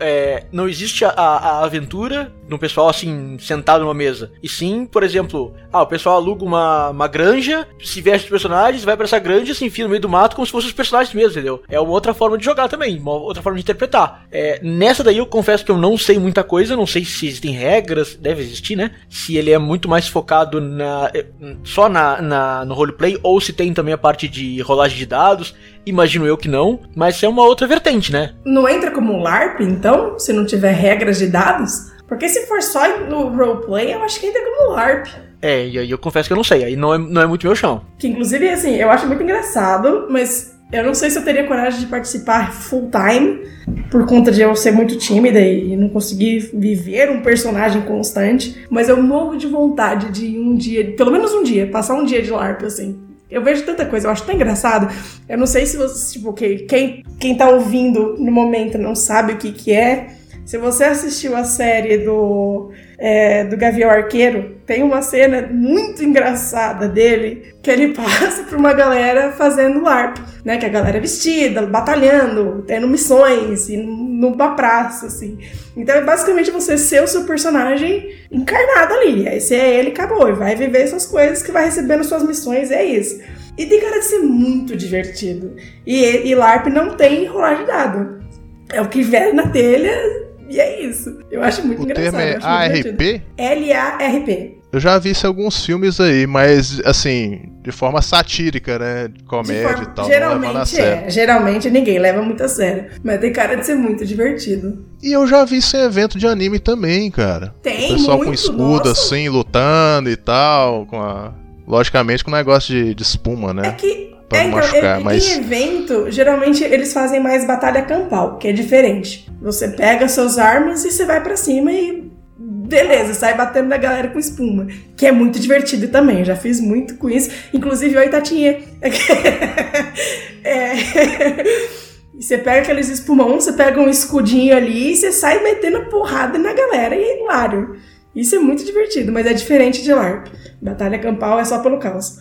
[0.00, 4.30] é, não existe a, a aventura no pessoal assim, sentado numa mesa.
[4.42, 8.84] E sim, por exemplo, ah, o pessoal aluga uma, uma granja, se veste de personagens,
[8.84, 11.14] vai pra essa granja, se enfia no meio do mato como se fossem os personagens
[11.14, 11.62] mesmo, entendeu?
[11.68, 14.26] É uma outra forma de jogar também, uma outra forma de interpretar.
[14.30, 17.52] É, nessa daí eu confesso que eu não sei muita coisa, não sei se existem
[17.52, 18.92] regras, deve existir, né?
[19.08, 21.26] Se ele é muito mais focado na, eh,
[21.64, 25.54] só na, na, no roleplay, ou se tem também a parte de rolagem de dados.
[25.86, 28.32] Imagino eu que não, mas é uma outra vertente, né?
[28.44, 30.18] Não entra como um LARP, então?
[30.18, 31.92] Se não tiver regras de dados?
[32.08, 35.06] Porque se for só no roleplay, eu acho que entra como um LARP.
[35.40, 37.46] É, e aí eu confesso que eu não sei, aí não é, não é muito
[37.46, 37.82] meu chão.
[37.98, 41.78] Que inclusive, assim, eu acho muito engraçado, mas eu não sei se eu teria coragem
[41.78, 43.46] de participar full time,
[43.88, 48.66] por conta de eu ser muito tímida e não conseguir viver um personagem constante.
[48.68, 52.20] Mas eu morro de vontade de um dia, pelo menos um dia, passar um dia
[52.20, 53.05] de LARP, assim.
[53.30, 54.88] Eu vejo tanta coisa, eu acho tão engraçado.
[55.28, 59.32] Eu não sei se você, tipo, que quem, quem tá ouvindo no momento não sabe
[59.32, 60.14] o que que é.
[60.44, 66.88] Se você assistiu a série do, é, do Gavião Arqueiro, tem uma cena muito engraçada
[66.88, 70.56] dele que ele passa por uma galera fazendo LARP, né?
[70.56, 75.38] Que a galera é vestida, batalhando, tendo missões, e numa praça, assim.
[75.76, 79.28] Então é basicamente você ser o seu personagem encarnado ali.
[79.28, 82.70] Aí você é ele acabou, e vai viver essas coisas que vai recebendo suas missões,
[82.70, 83.20] é isso.
[83.58, 85.56] E tem cara de ser muito divertido.
[85.86, 88.24] E, e LARP não tem rolar de dado.
[88.72, 91.18] É o que vier na telha e é isso.
[91.30, 92.16] Eu acho muito O engraçado.
[92.16, 93.22] termo é ARP?
[93.36, 94.56] L-A-R-P.
[94.72, 99.10] Eu já vi isso em alguns filmes aí, mas assim, de forma satírica, né?
[99.26, 100.06] Comédia forma- e tal.
[100.06, 101.08] geralmente é.
[101.08, 102.86] Geralmente ninguém leva muito a sério.
[103.02, 104.84] Mas tem cara de ser muito divertido.
[105.02, 107.54] E eu já vi isso em evento de anime também, cara.
[107.62, 108.90] Tem O pessoal com muito, escudo nossa.
[108.92, 111.32] assim, lutando e tal, com a...
[111.66, 113.72] Logicamente com negócio de, de espuma, né?
[113.72, 115.24] que Pra É, então, machucar, em- mas...
[115.36, 119.30] Em evento, geralmente eles fazem mais batalha campal, que é diferente.
[119.40, 122.10] Você pega suas armas e você vai pra cima e.
[122.38, 124.66] Beleza, sai batendo na galera com espuma.
[124.96, 126.24] Que é muito divertido também.
[126.24, 127.30] Já fiz muito com isso.
[127.54, 128.58] Inclusive, oi, Tatinha.
[130.44, 130.72] É.
[132.18, 136.54] Você pega aqueles espumão, você pega um escudinho ali e você sai metendo porrada na
[136.54, 137.76] galera e é hilário.
[138.16, 140.28] Isso é muito divertido, mas é diferente de LARP.
[140.60, 142.18] Batalha campal é só pelo caos.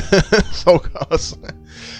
[0.52, 1.38] Só o caos.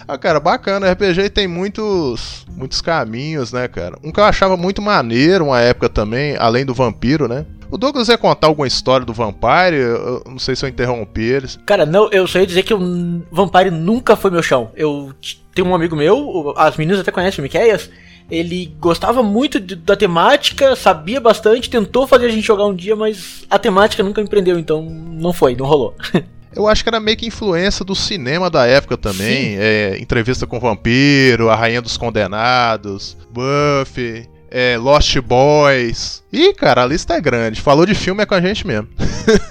[0.09, 0.91] Ah, cara, bacana.
[0.91, 3.99] RPG tem muitos, muitos caminhos, né, cara?
[4.03, 7.45] Um que eu achava muito maneiro uma época também, além do vampiro, né?
[7.71, 9.77] O Douglas ia contar alguma história do Vampire?
[9.77, 11.59] Eu não sei se eu interrompi eles.
[11.67, 14.71] Cara, não, eu só ia dizer que o Vampire nunca foi meu chão.
[14.77, 15.13] Eu
[15.55, 17.91] tenho um amigo meu, o- as meninas até conhecem o Miqueias.
[18.31, 22.97] Ele gostava muito de- da temática, sabia bastante, tentou fazer a gente jogar um dia,
[22.97, 25.95] mas a temática nunca me prendeu, então não foi, não rolou.
[26.57, 29.57] Eu acho que era meio que influência do cinema da época também.
[29.59, 36.23] É, entrevista com o Vampiro, A Rainha dos Condenados, Buffy, é, Lost Boys.
[36.33, 37.61] Ih, cara, a lista é grande.
[37.61, 38.87] Falou de filme é com a gente mesmo.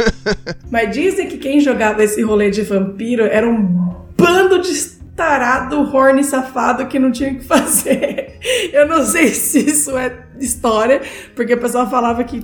[0.71, 4.69] Mas dizem que quem jogava esse rolê de vampiro era um bando de
[5.15, 8.39] tarado, horny, safado que não tinha o que fazer.
[8.73, 11.01] Eu não sei se isso é história,
[11.35, 12.41] porque o pessoal falava que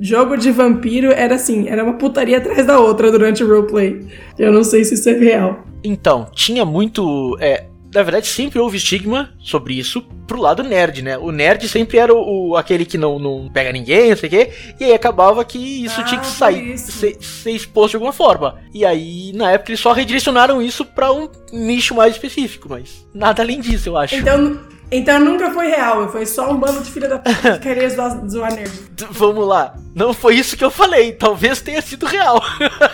[0.00, 4.06] jogo de vampiro era assim, era uma putaria atrás da outra durante o roleplay.
[4.38, 5.64] Eu não sei se isso é real.
[5.82, 7.36] Então, tinha muito.
[7.40, 11.16] É, na verdade, sempre houve estigma sobre isso pro lado nerd, né?
[11.16, 14.30] O nerd sempre era o, o- aquele que não, não pega ninguém, não sei o
[14.30, 18.56] quê, e aí acabava que isso tinha que sair, ser, ser exposto de alguma forma.
[18.74, 23.42] E aí, na época, eles só redirecionaram isso pra um nicho mais específico, mas nada
[23.42, 24.16] além disso, eu acho.
[24.16, 24.58] Então,
[24.90, 28.28] então nunca foi real, foi só um bando de filha da puta que queria zoar,
[28.28, 28.72] zoar nerd.
[29.10, 29.74] Vamos lá.
[29.94, 31.12] Não foi isso que eu falei.
[31.12, 32.42] Talvez tenha sido real.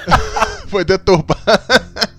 [0.69, 1.41] Foi deturbado.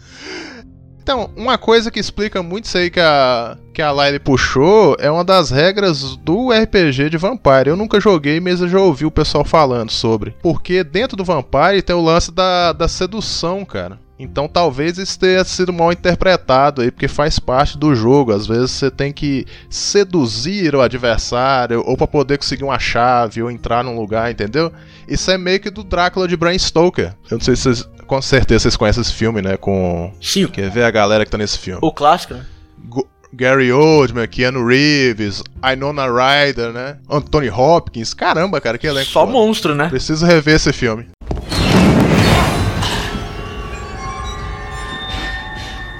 [1.01, 5.09] Então, uma coisa que explica muito isso aí que a, que a Lyle puxou é
[5.09, 7.69] uma das regras do RPG de Vampire.
[7.69, 10.35] Eu nunca joguei, mas eu já ouvi o pessoal falando sobre.
[10.43, 13.99] Porque dentro do Vampire tem o lance da, da sedução, cara.
[14.19, 18.31] Então talvez isso tenha sido mal interpretado aí, porque faz parte do jogo.
[18.31, 23.49] Às vezes você tem que seduzir o adversário, ou para poder conseguir uma chave, ou
[23.49, 24.71] entrar num lugar, entendeu?
[25.07, 27.15] Isso é meio que do Drácula de Bram Stoker.
[27.31, 27.89] Eu não sei se vocês.
[28.12, 29.56] Com certeza vocês conhecem esse filme, né?
[29.56, 30.12] Com.
[30.21, 30.45] Sim.
[30.45, 31.80] Quer ver a galera que tá nesse filme?
[31.82, 32.45] O clássico, né?
[32.89, 36.97] Go- Gary Oldman, Keanu Reeves, Winona Ryder, né?
[37.10, 38.13] Anthony Hopkins.
[38.13, 39.10] Caramba, cara, que elenco.
[39.10, 39.32] Só foda.
[39.32, 39.88] monstro, né?
[39.88, 41.08] Preciso rever esse filme.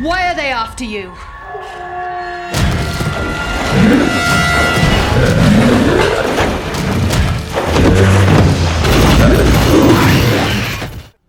[0.02, 1.14] Why are they after you?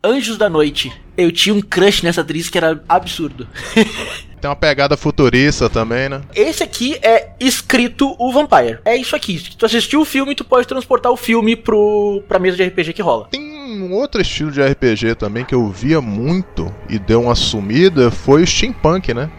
[0.04, 0.92] Anjos da Noite.
[1.16, 3.46] Eu tinha um crush nessa atriz que era absurdo.
[4.40, 6.22] Tem uma pegada futurista também, né?
[6.34, 8.80] Esse aqui é escrito o Vampire.
[8.84, 9.38] É isso aqui.
[9.38, 12.94] Se tu assistiu o filme, tu pode transportar o filme pro, pra mesa de RPG
[12.94, 13.28] que rola.
[13.30, 18.10] Tem um outro estilo de RPG também que eu via muito e deu uma sumida
[18.10, 19.30] foi o steampunk, né?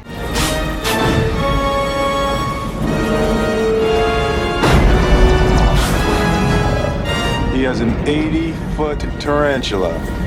[7.54, 10.23] He has an 80 foot tarantula.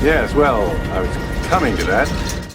[0.00, 2.47] Yes, well, I was coming to that.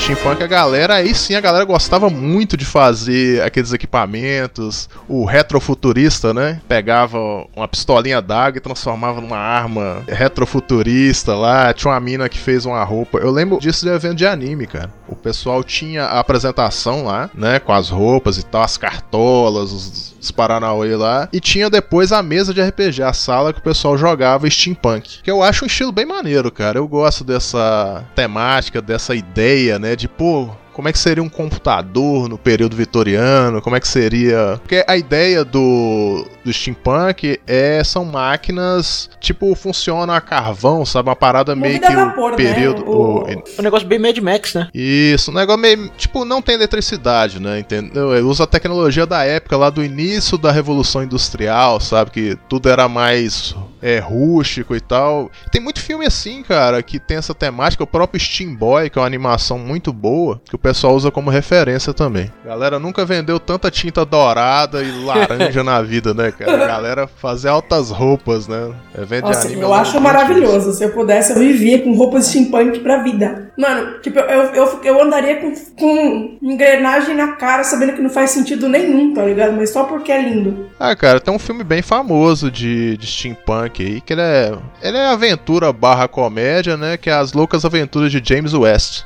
[0.00, 4.88] Steampunk, a galera, aí sim a galera gostava muito de fazer aqueles equipamentos.
[5.06, 6.60] O retrofuturista, né?
[6.66, 7.18] Pegava
[7.54, 11.72] uma pistolinha d'água e transformava numa arma retrofuturista lá.
[11.74, 13.18] Tinha uma mina que fez uma roupa.
[13.18, 14.90] Eu lembro disso de evento de anime, cara.
[15.06, 17.58] O pessoal tinha a apresentação lá, né?
[17.58, 21.28] Com as roupas e tal, as cartolas, os, os Paranauê lá.
[21.30, 25.22] E tinha depois a mesa de RPG, a sala que o pessoal jogava steampunk.
[25.22, 26.78] Que eu acho um estilo bem maneiro, cara.
[26.78, 29.89] Eu gosto dessa temática, dessa ideia, né?
[29.96, 34.58] De, pô, como é que seria um computador no período vitoriano, como é que seria.
[34.62, 41.08] Porque a ideia do, do steampunk é são máquinas tipo funciona a carvão, sabe?
[41.08, 42.36] Uma parada meio Movida que a vapor, o né?
[42.36, 42.84] período.
[42.88, 44.68] O- o- Um negócio bem Mad Max, né?
[44.74, 45.88] isso, um negócio meio.
[45.96, 47.58] Tipo, não tem eletricidade, né?
[47.58, 48.12] Entendeu?
[48.14, 52.10] Ele usa a tecnologia da época, lá do início da Revolução Industrial, sabe?
[52.10, 55.30] Que tudo era mais é, rústico e tal.
[55.50, 57.82] Tem muito filme assim, cara, que tem essa temática.
[57.84, 61.30] O próprio Steam Boy, que é uma animação muito boa, que o pessoal usa como
[61.30, 62.30] referência também.
[62.44, 66.64] Galera nunca vendeu tanta tinta dourada e laranja na vida, né, cara?
[66.64, 68.72] A galera fazer altas roupas, né?
[68.96, 70.72] Evento de Nossa, anime eu é acho maravilhoso.
[70.72, 73.50] Se eu pudesse, eu vivia com roupas steampunk pra vida.
[73.56, 78.30] Mano, tipo, eu, eu, eu andaria com, com engrenagem na cara, sabendo que não faz
[78.30, 79.52] sentido nenhum, tá ligado?
[79.52, 80.66] Mas só porque é lindo.
[80.78, 84.96] Ah, cara, tem um filme bem famoso de, de steampunk aí, que ele é, ele
[84.96, 86.96] é aventura barra comédia, né?
[86.96, 89.04] Que é As Loucas Aventuras de James West.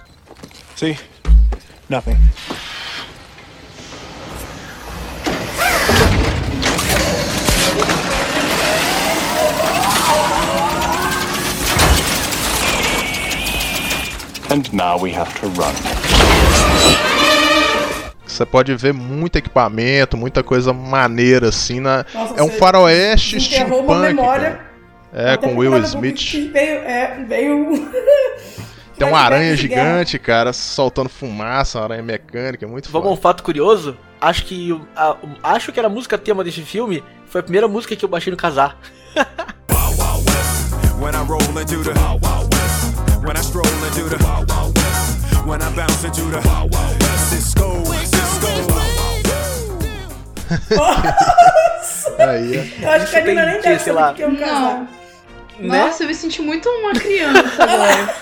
[0.76, 0.96] See?
[1.89, 2.16] Nothing.
[14.51, 15.74] And now we have to run.
[18.24, 21.80] Você pode ver muito equipamento, muita coisa maneira assim.
[21.80, 22.05] Na...
[22.14, 23.95] Nossa, é um faroeste steampunk.
[24.01, 24.61] memória.
[25.12, 26.32] É, com Will Smith.
[26.53, 27.89] Veio, é, veio.
[28.97, 33.16] Tem uma aranha gigante, cara, soltando fumaça, uma aranha mecânica, é muito Vamos a um
[33.16, 33.97] fato curioso.
[34.20, 37.66] Acho que o- a- acho que era a música tema desse filme foi a primeira
[37.68, 38.78] música que eu baixei no casar.
[52.18, 54.11] Aí, Eu acho que a Nina nem deve sei lá.
[54.11, 54.86] o que é um casal.
[55.59, 55.78] Né?
[55.84, 58.14] Nossa, eu me senti muito uma criança agora.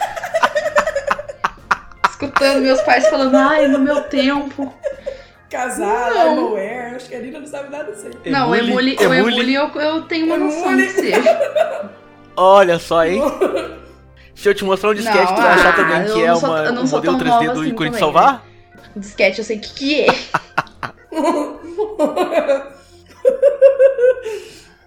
[2.23, 4.73] Escutando meus pais falando, ai, no meu tempo.
[5.51, 6.33] Casar, Não.
[6.39, 8.31] Emowear, acho que a Nina não sabe nada disso aí.
[8.31, 11.21] Não, o Emule, o Emule eu, eu tenho uma noção de ser.
[12.37, 13.21] Olha só, hein?
[14.35, 16.49] Se eu te mostrar um disquete, Não, tu vai achar ah, também que é sou-
[16.49, 18.47] uma, um modelo tão 3D nova do assim ícone de também, salvar?
[18.97, 20.07] Disquete eu sei o que, que é.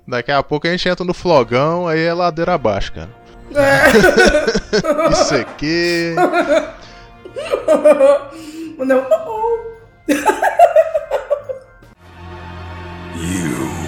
[0.08, 3.10] Daqui a pouco a gente entra no flogão, aí é ladeira abaixo, cara.
[5.12, 6.16] Isso aqui.
[8.86, 9.06] Não.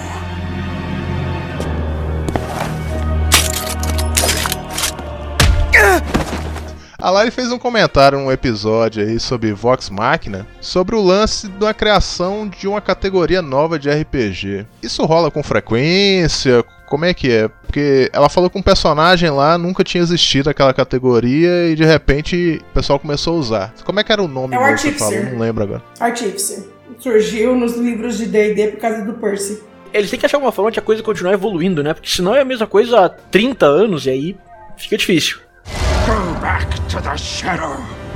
[7.00, 11.72] A Lari fez um comentário num episódio aí sobre Vox Machina, sobre o lance da
[11.72, 14.66] criação de uma categoria nova de RPG.
[14.82, 16.64] Isso rola com frequência?
[16.88, 17.46] Como é que é?
[17.46, 22.60] Porque ela falou que um personagem lá nunca tinha existido aquela categoria e de repente
[22.68, 23.74] o pessoal começou a usar.
[23.84, 25.18] Como é que era o nome É o mesmo que você Artificer.
[25.20, 25.32] falou?
[25.34, 25.82] Não lembro agora.
[26.00, 26.64] Artificer.
[26.98, 29.62] Surgiu nos livros de D&D por causa do Percy.
[29.94, 31.94] Eles têm que achar uma forma de a coisa continuar evoluindo, né?
[31.94, 34.36] Porque senão é a mesma coisa há 30 anos e aí
[34.76, 35.38] fica difícil.
[36.08, 38.07] Go back to the shadow.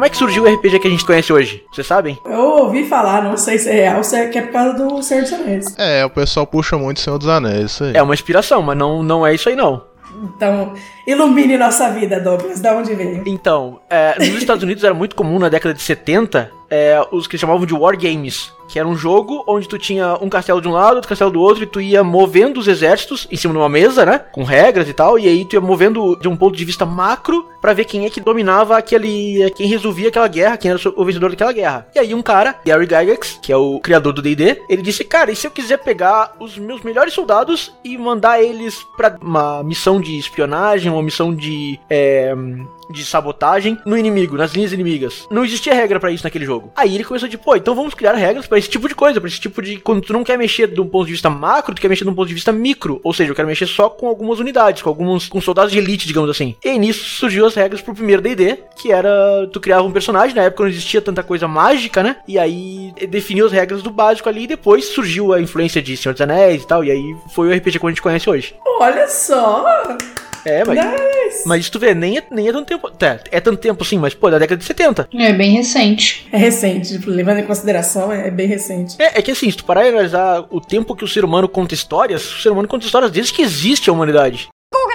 [0.00, 1.62] Como é que surgiu o RPG que a gente conhece hoje?
[1.70, 2.18] Vocês sabem?
[2.24, 5.02] Eu ouvi falar, não sei se é real, se é que é por causa do
[5.02, 5.74] Senhor dos Anéis.
[5.76, 7.94] É, o pessoal puxa muito Senhor dos Anéis, isso aí.
[7.94, 9.84] É uma inspiração, mas não, não é isso aí não.
[10.22, 10.72] Então,
[11.06, 12.62] ilumine nossa vida, Douglas.
[12.62, 13.22] Da onde veio?
[13.26, 17.36] Então, é, nos Estados Unidos era muito comum na década de 70 é, os que
[17.36, 20.72] chamavam de War Games, que era um jogo onde tu tinha um castelo de um
[20.72, 23.68] lado, outro castelo do outro, e tu ia movendo os exércitos em cima de uma
[23.68, 24.18] mesa, né?
[24.32, 27.48] Com regras e tal, e aí tu ia movendo de um ponto de vista macro
[27.60, 29.50] pra ver quem é que dominava aquele.
[29.56, 31.88] quem resolvia aquela guerra, quem era o vencedor daquela guerra.
[31.94, 35.32] E aí um cara, Gary Gygax, que é o criador do DD, ele disse: Cara,
[35.32, 40.00] e se eu quiser pegar os meus melhores soldados e mandar eles pra uma missão
[40.00, 41.78] de espionagem, uma missão de.
[41.90, 42.34] é,
[42.92, 45.26] de sabotagem no inimigo, nas linhas inimigas.
[45.30, 46.72] Não existia regra pra isso naquele jogo.
[46.76, 49.28] Aí ele começou de, pô, então vamos criar regras pra esse tipo de coisa, pra
[49.28, 51.80] esse tipo de quando tu não quer mexer de um ponto de vista macro, tu
[51.80, 54.06] quer mexer de um ponto de vista micro, ou seja, eu quero mexer só com
[54.06, 56.56] algumas unidades, com alguns com soldados de elite, digamos assim.
[56.64, 60.42] E nisso surgiu as regras pro primeiro D&D, que era tu criava um personagem, na
[60.42, 62.16] época não existia tanta coisa mágica, né?
[62.26, 66.12] E aí definiu as regras do básico ali e depois surgiu a influência de Senhor
[66.12, 68.54] dos Anéis e tal, e aí foi o RPG que a gente conhece hoje.
[68.80, 69.64] Olha só!
[70.44, 70.78] É, mas
[71.30, 71.42] Nice.
[71.46, 71.70] Mas.
[71.70, 72.90] Tu vê, nem é, nem é tanto tempo.
[72.90, 75.08] Tá, é tanto tempo sim, mas pô, da década de 70.
[75.14, 76.28] É bem recente.
[76.32, 78.96] É recente, tipo, levando em consideração, é bem recente.
[79.00, 81.48] É, é que assim, se tu parar e analisar o tempo que o ser humano
[81.48, 84.48] conta histórias, o ser humano conta histórias desde que existe a humanidade.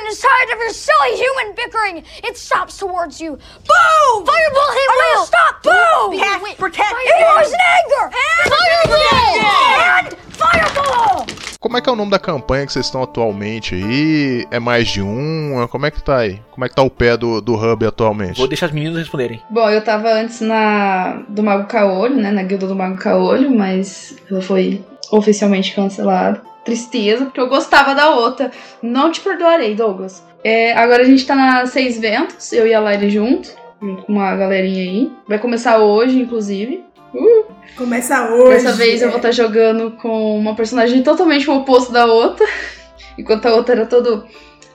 [0.06, 2.04] Gorgon is tired of your silly human bickering.
[2.24, 3.32] It stops towards you.
[3.32, 4.26] Boom!
[4.26, 5.26] Fireball hit will!
[5.26, 5.64] Stop!
[5.64, 6.20] Boom!
[6.20, 8.12] Half protect It was anger!
[8.46, 10.00] Fireball!
[10.00, 11.26] And fireball!
[11.60, 14.46] Como é que é o nome da campanha que vocês estão atualmente aí?
[14.52, 15.68] É mais de um?
[15.72, 16.40] Como é que tá aí?
[16.52, 18.38] Como é que tá o pé do, do hub atualmente?
[18.38, 19.42] Vou deixar as meninas responderem.
[19.50, 22.30] Bom, eu tava antes na do Mago Caolho, né?
[22.30, 26.42] Na guilda do Mago Caolho, mas ela foi oficialmente cancelada.
[26.64, 28.52] Tristeza, porque eu gostava da outra.
[28.82, 30.24] Não te perdoarei, Douglas.
[30.44, 33.50] É, agora a gente tá na Seis Ventos, eu e a Laire junto,
[33.82, 35.12] junto com uma galerinha aí.
[35.28, 36.84] Vai começar hoje, inclusive.
[37.14, 37.46] Uh!
[37.78, 38.64] Começa hoje.
[38.64, 42.46] Dessa vez eu vou estar jogando com uma personagem totalmente o oposto da outra.
[43.18, 44.26] Enquanto a outra era todo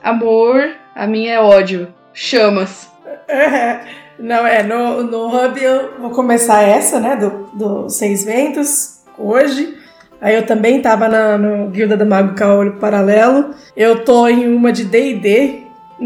[0.02, 1.92] amor, a minha é ódio.
[2.12, 2.88] Chamas.
[3.28, 3.80] É,
[4.20, 9.78] Não, é, no, no Hub eu vou começar essa, né, do, do Seis Ventos, hoje.
[10.20, 13.54] Aí eu também tava na, no Guilda do Mago Caolho Paralelo.
[13.74, 15.62] Eu tô em uma de D&D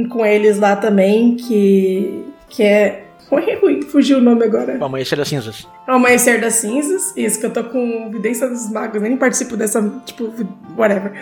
[0.08, 3.04] com eles lá também, que, que é...
[3.30, 4.76] Ui, ui, Fugiu o nome agora.
[4.78, 5.66] O Amanhecer das Cinzas.
[5.86, 7.12] Amanhecer das Cinzas.
[7.16, 10.32] Isso, que eu tô com Vidência dos Magos, nem participo dessa, tipo,
[10.76, 11.12] whatever.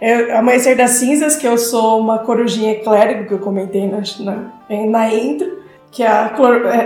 [0.00, 4.86] É Amanhecer das Cinzas, que eu sou uma corujinha clérigo, que eu comentei na, na,
[4.86, 5.62] na intro.
[5.90, 6.32] Que a,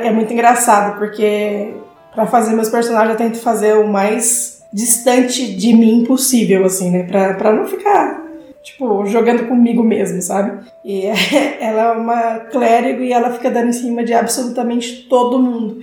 [0.02, 1.74] é, é muito engraçado, porque
[2.12, 7.04] pra fazer meus personagens eu tento fazer o mais distante de mim possível, assim, né?
[7.04, 8.24] Pra, pra não ficar,
[8.62, 10.66] tipo, jogando comigo mesmo, sabe?
[10.84, 11.06] E
[11.60, 15.80] ela é uma clérigo e ela fica dando em cima de absolutamente todo mundo.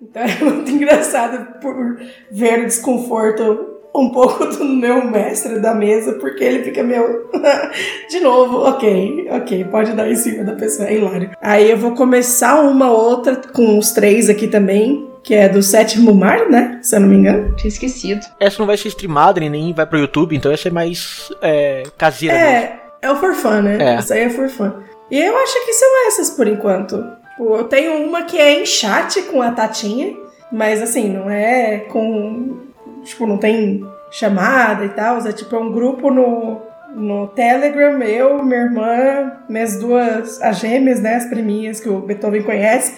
[0.00, 6.14] Então é muito engraçado por ver o desconforto um pouco do meu mestre da mesa,
[6.14, 7.30] porque ele fica meio.
[8.10, 11.30] De novo, ok, ok, pode dar em cima da pessoa, é hilário.
[11.40, 16.14] Aí eu vou começar uma outra com os três aqui também, que é do sétimo
[16.14, 16.78] mar, né?
[16.82, 17.52] Se eu não me engano.
[17.56, 18.24] Tinha esquecido.
[18.38, 21.82] Essa não vai ser streamada nem- nem vai pro YouTube, então essa é mais é,
[21.98, 22.48] caseira mesmo.
[22.48, 23.76] É, é o for fun, né?
[23.80, 23.98] É.
[23.98, 24.72] Isso aí é for fun.
[25.10, 27.04] E eu acho que são essas por enquanto.
[27.30, 30.16] Tipo, Eu tenho uma que é em chat com a Tatinha,
[30.52, 32.58] mas assim, não é com.
[33.04, 35.18] Tipo, não tem chamada e tal.
[35.26, 36.60] É tipo, é um grupo no,
[36.94, 41.16] no Telegram, eu, minha irmã, minhas duas, as gêmeas, né?
[41.16, 42.94] As priminhas que o Beethoven conhece.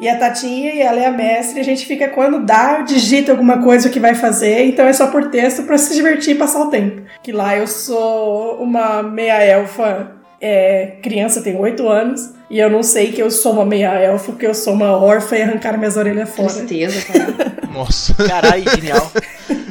[0.00, 3.32] E a Tatinha, e ela é a mestre, e a gente fica quando dá, digita
[3.32, 6.62] alguma coisa que vai fazer, então é só por texto pra se divertir e passar
[6.62, 7.02] o tempo.
[7.22, 12.82] Que lá eu sou uma meia elfa, é, criança, tenho 8 anos, e eu não
[12.82, 15.98] sei que eu sou uma meia elfa, porque eu sou uma órfã e arrancaram minhas
[15.98, 16.48] orelhas fora.
[16.48, 17.52] Tristeza, cara.
[17.70, 18.14] Nossa.
[18.14, 19.12] Caralho, genial.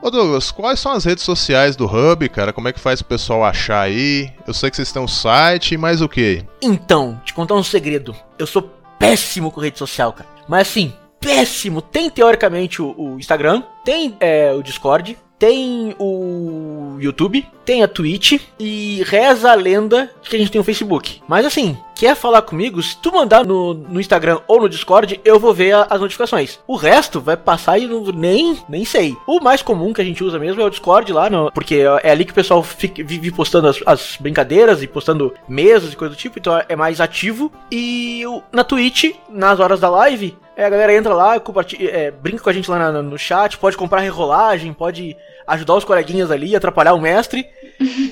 [0.00, 2.52] Ô Douglas, quais são as redes sociais do Hub, cara?
[2.52, 4.30] Como é que faz o pessoal achar aí?
[4.46, 6.44] Eu sei que vocês têm um site, e mais o que?
[6.62, 8.14] Então, te contar um segredo.
[8.38, 8.62] Eu sou
[8.98, 10.28] péssimo com rede social, cara.
[10.48, 11.82] Mas assim, péssimo.
[11.82, 18.40] Tem teoricamente o, o Instagram, tem é, o Discord, tem o YouTube, tem a Twitch
[18.58, 21.20] e reza a lenda que a gente tem o Facebook.
[21.28, 22.82] Mas assim, quer falar comigo?
[22.82, 26.58] Se tu mandar no, no Instagram ou no Discord, eu vou ver a- as notificações.
[26.66, 29.14] O resto vai passar e não- nem, nem sei.
[29.26, 32.10] O mais comum que a gente usa mesmo é o Discord lá, no, porque é
[32.10, 36.14] ali que o pessoal fica, vive postando as, as brincadeiras e postando mesas e coisa
[36.14, 37.52] do tipo, então é mais ativo.
[37.70, 38.22] E
[38.52, 42.48] na Twitch, nas horas da live, é, a galera entra lá, compartilha, é, brinca com
[42.50, 46.94] a gente lá na- no chat, pode comprar rerolagem, pode ajudar os coleguinhas ali, atrapalhar
[46.94, 47.44] o mestre,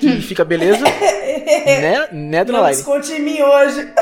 [0.00, 0.84] que fica beleza.
[0.84, 2.76] né, né, dona Não Laile?
[2.76, 3.92] desconte em mim hoje.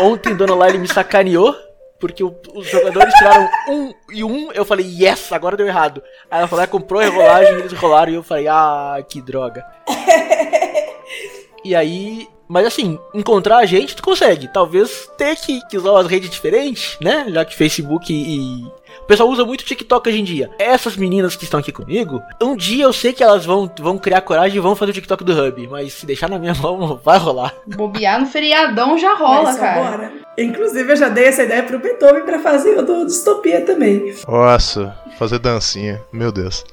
[0.00, 1.54] Ontem Dona Laile me sacaneou,
[2.00, 6.02] porque o- os jogadores tiraram um e um, eu falei, yes, agora deu errado.
[6.30, 9.64] Aí ela falou, ah, comprou a rolagem, eles rolaram, e eu falei, ah, que droga.
[11.64, 14.48] E aí, mas assim, encontrar a gente tu consegue.
[14.48, 17.26] Talvez ter que, que usar umas redes diferentes, né?
[17.28, 18.66] Já que Facebook e.
[19.02, 20.50] O pessoal usa muito TikTok hoje em dia.
[20.58, 24.20] Essas meninas que estão aqui comigo, um dia eu sei que elas vão, vão criar
[24.20, 25.66] coragem e vão fazer o TikTok do Hub.
[25.68, 27.54] Mas se deixar na minha mão, não vai rolar.
[27.66, 29.80] Bobear no feriadão já rola, cara.
[29.82, 30.12] bora.
[30.38, 34.14] Inclusive, eu já dei essa ideia pro Beethoven pra fazer o do Distopia também.
[34.28, 36.00] Nossa, fazer dancinha.
[36.12, 36.64] Meu Deus.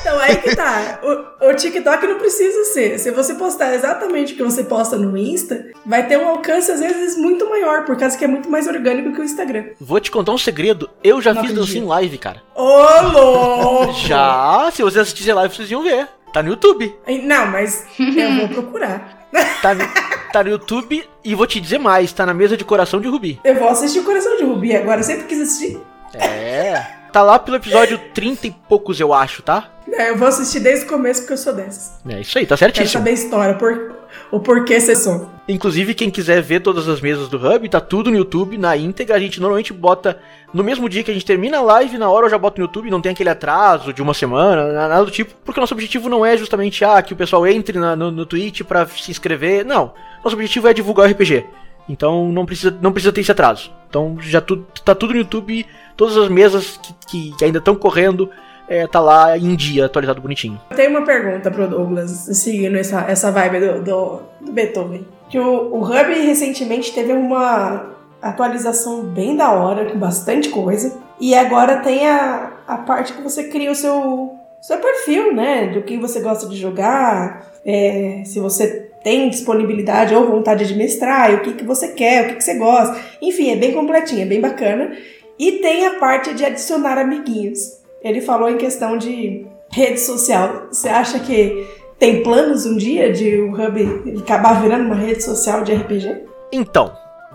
[0.00, 0.98] Então, aí que tá.
[1.02, 2.98] O, o TikTok não precisa ser.
[2.98, 6.80] Se você postar exatamente o que você posta no Insta, vai ter um alcance, às
[6.80, 9.66] vezes, muito maior, por causa que é muito mais orgânico que o Instagram.
[9.78, 10.88] Vou te contar um segredo.
[11.04, 12.42] Eu já Não fiz dancinha em live, cara.
[12.54, 13.92] Ô, louco!
[14.06, 16.08] Já, se vocês assistirem live, vocês iam ver.
[16.32, 16.94] Tá no YouTube.
[17.22, 19.16] Não, mas eu vou procurar.
[19.60, 19.84] Tá no,
[20.32, 23.38] tá no YouTube e vou te dizer mais, tá na mesa de coração de Rubi.
[23.44, 25.00] Eu vou assistir o Coração de Rubi agora.
[25.00, 25.78] Eu sempre quis assistir.
[26.14, 26.80] É.
[27.12, 29.70] Tá lá pelo episódio 30 e poucos, eu acho, tá?
[29.92, 32.00] É, eu vou assistir desde o começo, porque eu sou dessas.
[32.08, 33.00] É isso aí, tá Quero certíssimo.
[33.00, 33.54] saber a história.
[33.54, 33.97] Por...
[34.30, 35.28] o porquê ser som.
[35.48, 39.16] Inclusive, quem quiser ver todas as mesas do Hub, tá tudo no YouTube, na íntegra.
[39.16, 40.18] A gente normalmente bota
[40.52, 42.66] no mesmo dia que a gente termina a live, na hora eu já boto no
[42.66, 46.08] YouTube, não tem aquele atraso de uma semana, nada do tipo, porque o nosso objetivo
[46.08, 49.64] não é justamente ah, que o pessoal entre na, no, no Twitch pra se inscrever.
[49.64, 49.92] Não.
[50.22, 51.46] Nosso objetivo é divulgar o RPG.
[51.88, 53.70] Então não precisa, não precisa ter esse atraso.
[53.88, 55.64] Então já tu, tá tudo no YouTube,
[55.96, 58.30] todas as mesas que, que, que ainda estão correndo,
[58.68, 60.60] é, tá lá em dia, atualizado bonitinho.
[60.70, 65.06] Eu tenho uma pergunta pro Douglas, seguindo essa, essa vibe do, do, do Beethoven.
[65.28, 67.90] Que o, o Hub recentemente teve uma
[68.20, 70.96] atualização bem da hora, com bastante coisa.
[71.20, 75.68] E agora tem a, a parte que você cria o seu, seu perfil, né?
[75.68, 81.32] Do que você gosta de jogar, é, se você tem disponibilidade ou vontade de mestrar,
[81.34, 82.98] o que, que você quer, o que, que você gosta.
[83.22, 84.92] Enfim, é bem completinho, é bem bacana.
[85.38, 87.77] E tem a parte de adicionar amiguinhos.
[88.02, 90.68] Ele falou em questão de rede social.
[90.70, 91.66] Você acha que
[91.98, 96.22] tem planos um dia de o Hub acabar virando uma rede social de RPG?
[96.52, 96.92] Então,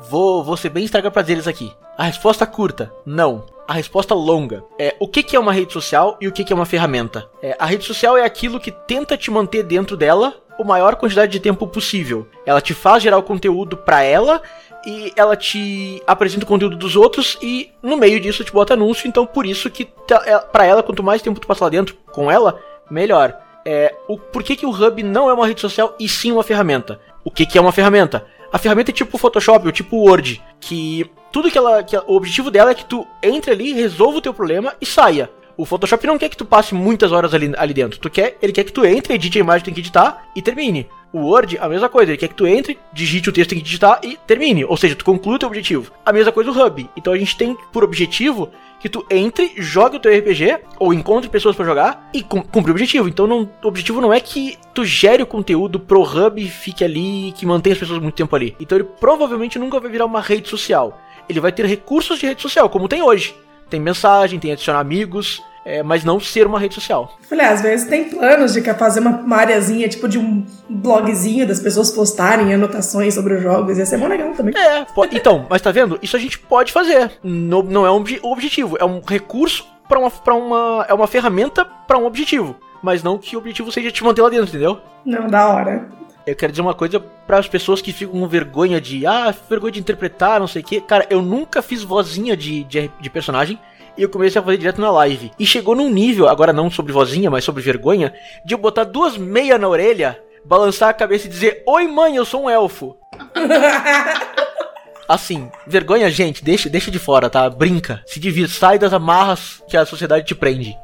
[0.09, 1.71] vou, vou ser bem estragar prazeres aqui.
[1.97, 3.45] A resposta curta, não.
[3.67, 6.51] A resposta longa é o que, que é uma rede social e o que, que
[6.51, 7.29] é uma ferramenta.
[7.41, 11.31] É, a rede social é aquilo que tenta te manter dentro dela o maior quantidade
[11.31, 12.27] de tempo possível.
[12.45, 14.41] Ela te faz gerar o conteúdo para ela
[14.85, 19.07] e ela te apresenta o conteúdo dos outros e no meio disso te bota anúncio,
[19.07, 19.87] então por isso que
[20.25, 22.59] é, para ela quanto mais tempo tu passar lá dentro com ela,
[22.89, 23.37] melhor.
[23.65, 26.43] É, o por que, que o Hub não é uma rede social e sim uma
[26.43, 26.99] ferramenta?
[27.23, 28.25] O que, que é uma ferramenta?
[28.51, 32.51] A ferramenta é tipo Photoshop ou tipo Word, que tudo que ela, que o objetivo
[32.51, 35.29] dela é que tu entre ali, resolva o teu problema e saia.
[35.55, 37.99] O Photoshop não quer que tu passe muitas horas ali, ali dentro.
[37.99, 40.41] Tu quer, ele quer que tu entre, edite a imagem que tem que editar e
[40.41, 40.87] termine.
[41.13, 43.63] O Word, a mesma coisa, ele quer que tu entre, digite o texto que tem
[43.63, 44.65] que digitar e termine.
[44.65, 45.91] Ou seja, tu conclui o teu objetivo.
[46.03, 46.89] A mesma coisa o Hub.
[46.97, 48.49] Então a gente tem por objetivo
[48.79, 52.73] que tu entre, jogue o teu RPG, ou encontre pessoas para jogar e cumpre o
[52.73, 53.07] objetivo.
[53.07, 56.83] Então não, o objetivo não é que tu gere o conteúdo pro Hub e fique
[56.83, 58.55] ali, que mantenha as pessoas muito tempo ali.
[58.59, 60.99] Então ele provavelmente nunca vai virar uma rede social.
[61.29, 63.35] Ele vai ter recursos de rede social, como tem hoje.
[63.69, 67.17] Tem mensagem, tem adicionar amigos, é, mas não ser uma rede social.
[67.21, 71.59] Falei, às vezes tem planos de fazer uma, uma areazinha, tipo de um blogzinho das
[71.59, 74.53] pessoas postarem anotações sobre os jogos, ia ser bom legal também.
[74.57, 75.97] É, pode, então, mas tá vendo?
[76.01, 77.11] Isso a gente pode fazer.
[77.23, 80.85] No, não é um ob objetivo, é um recurso para uma, pra uma.
[80.87, 82.55] É uma ferramenta para um objetivo.
[82.81, 84.81] Mas não que o objetivo seja te manter lá dentro, entendeu?
[85.05, 85.87] Não, da hora.
[86.25, 89.73] Eu quero dizer uma coisa para as pessoas que ficam com vergonha de, ah, vergonha
[89.73, 90.81] de interpretar, não sei o quê.
[90.81, 93.59] Cara, eu nunca fiz vozinha de, de, de personagem
[93.97, 95.31] e eu comecei a fazer direto na live.
[95.37, 98.13] E chegou num nível, agora não sobre vozinha, mas sobre vergonha,
[98.45, 102.25] de eu botar duas meias na orelha, balançar a cabeça e dizer: Oi, mãe, eu
[102.25, 102.97] sou um elfo.
[105.07, 107.49] assim, vergonha, gente, deixa, deixa de fora, tá?
[107.49, 110.77] Brinca, se divirta, sai das amarras que a sociedade te prende.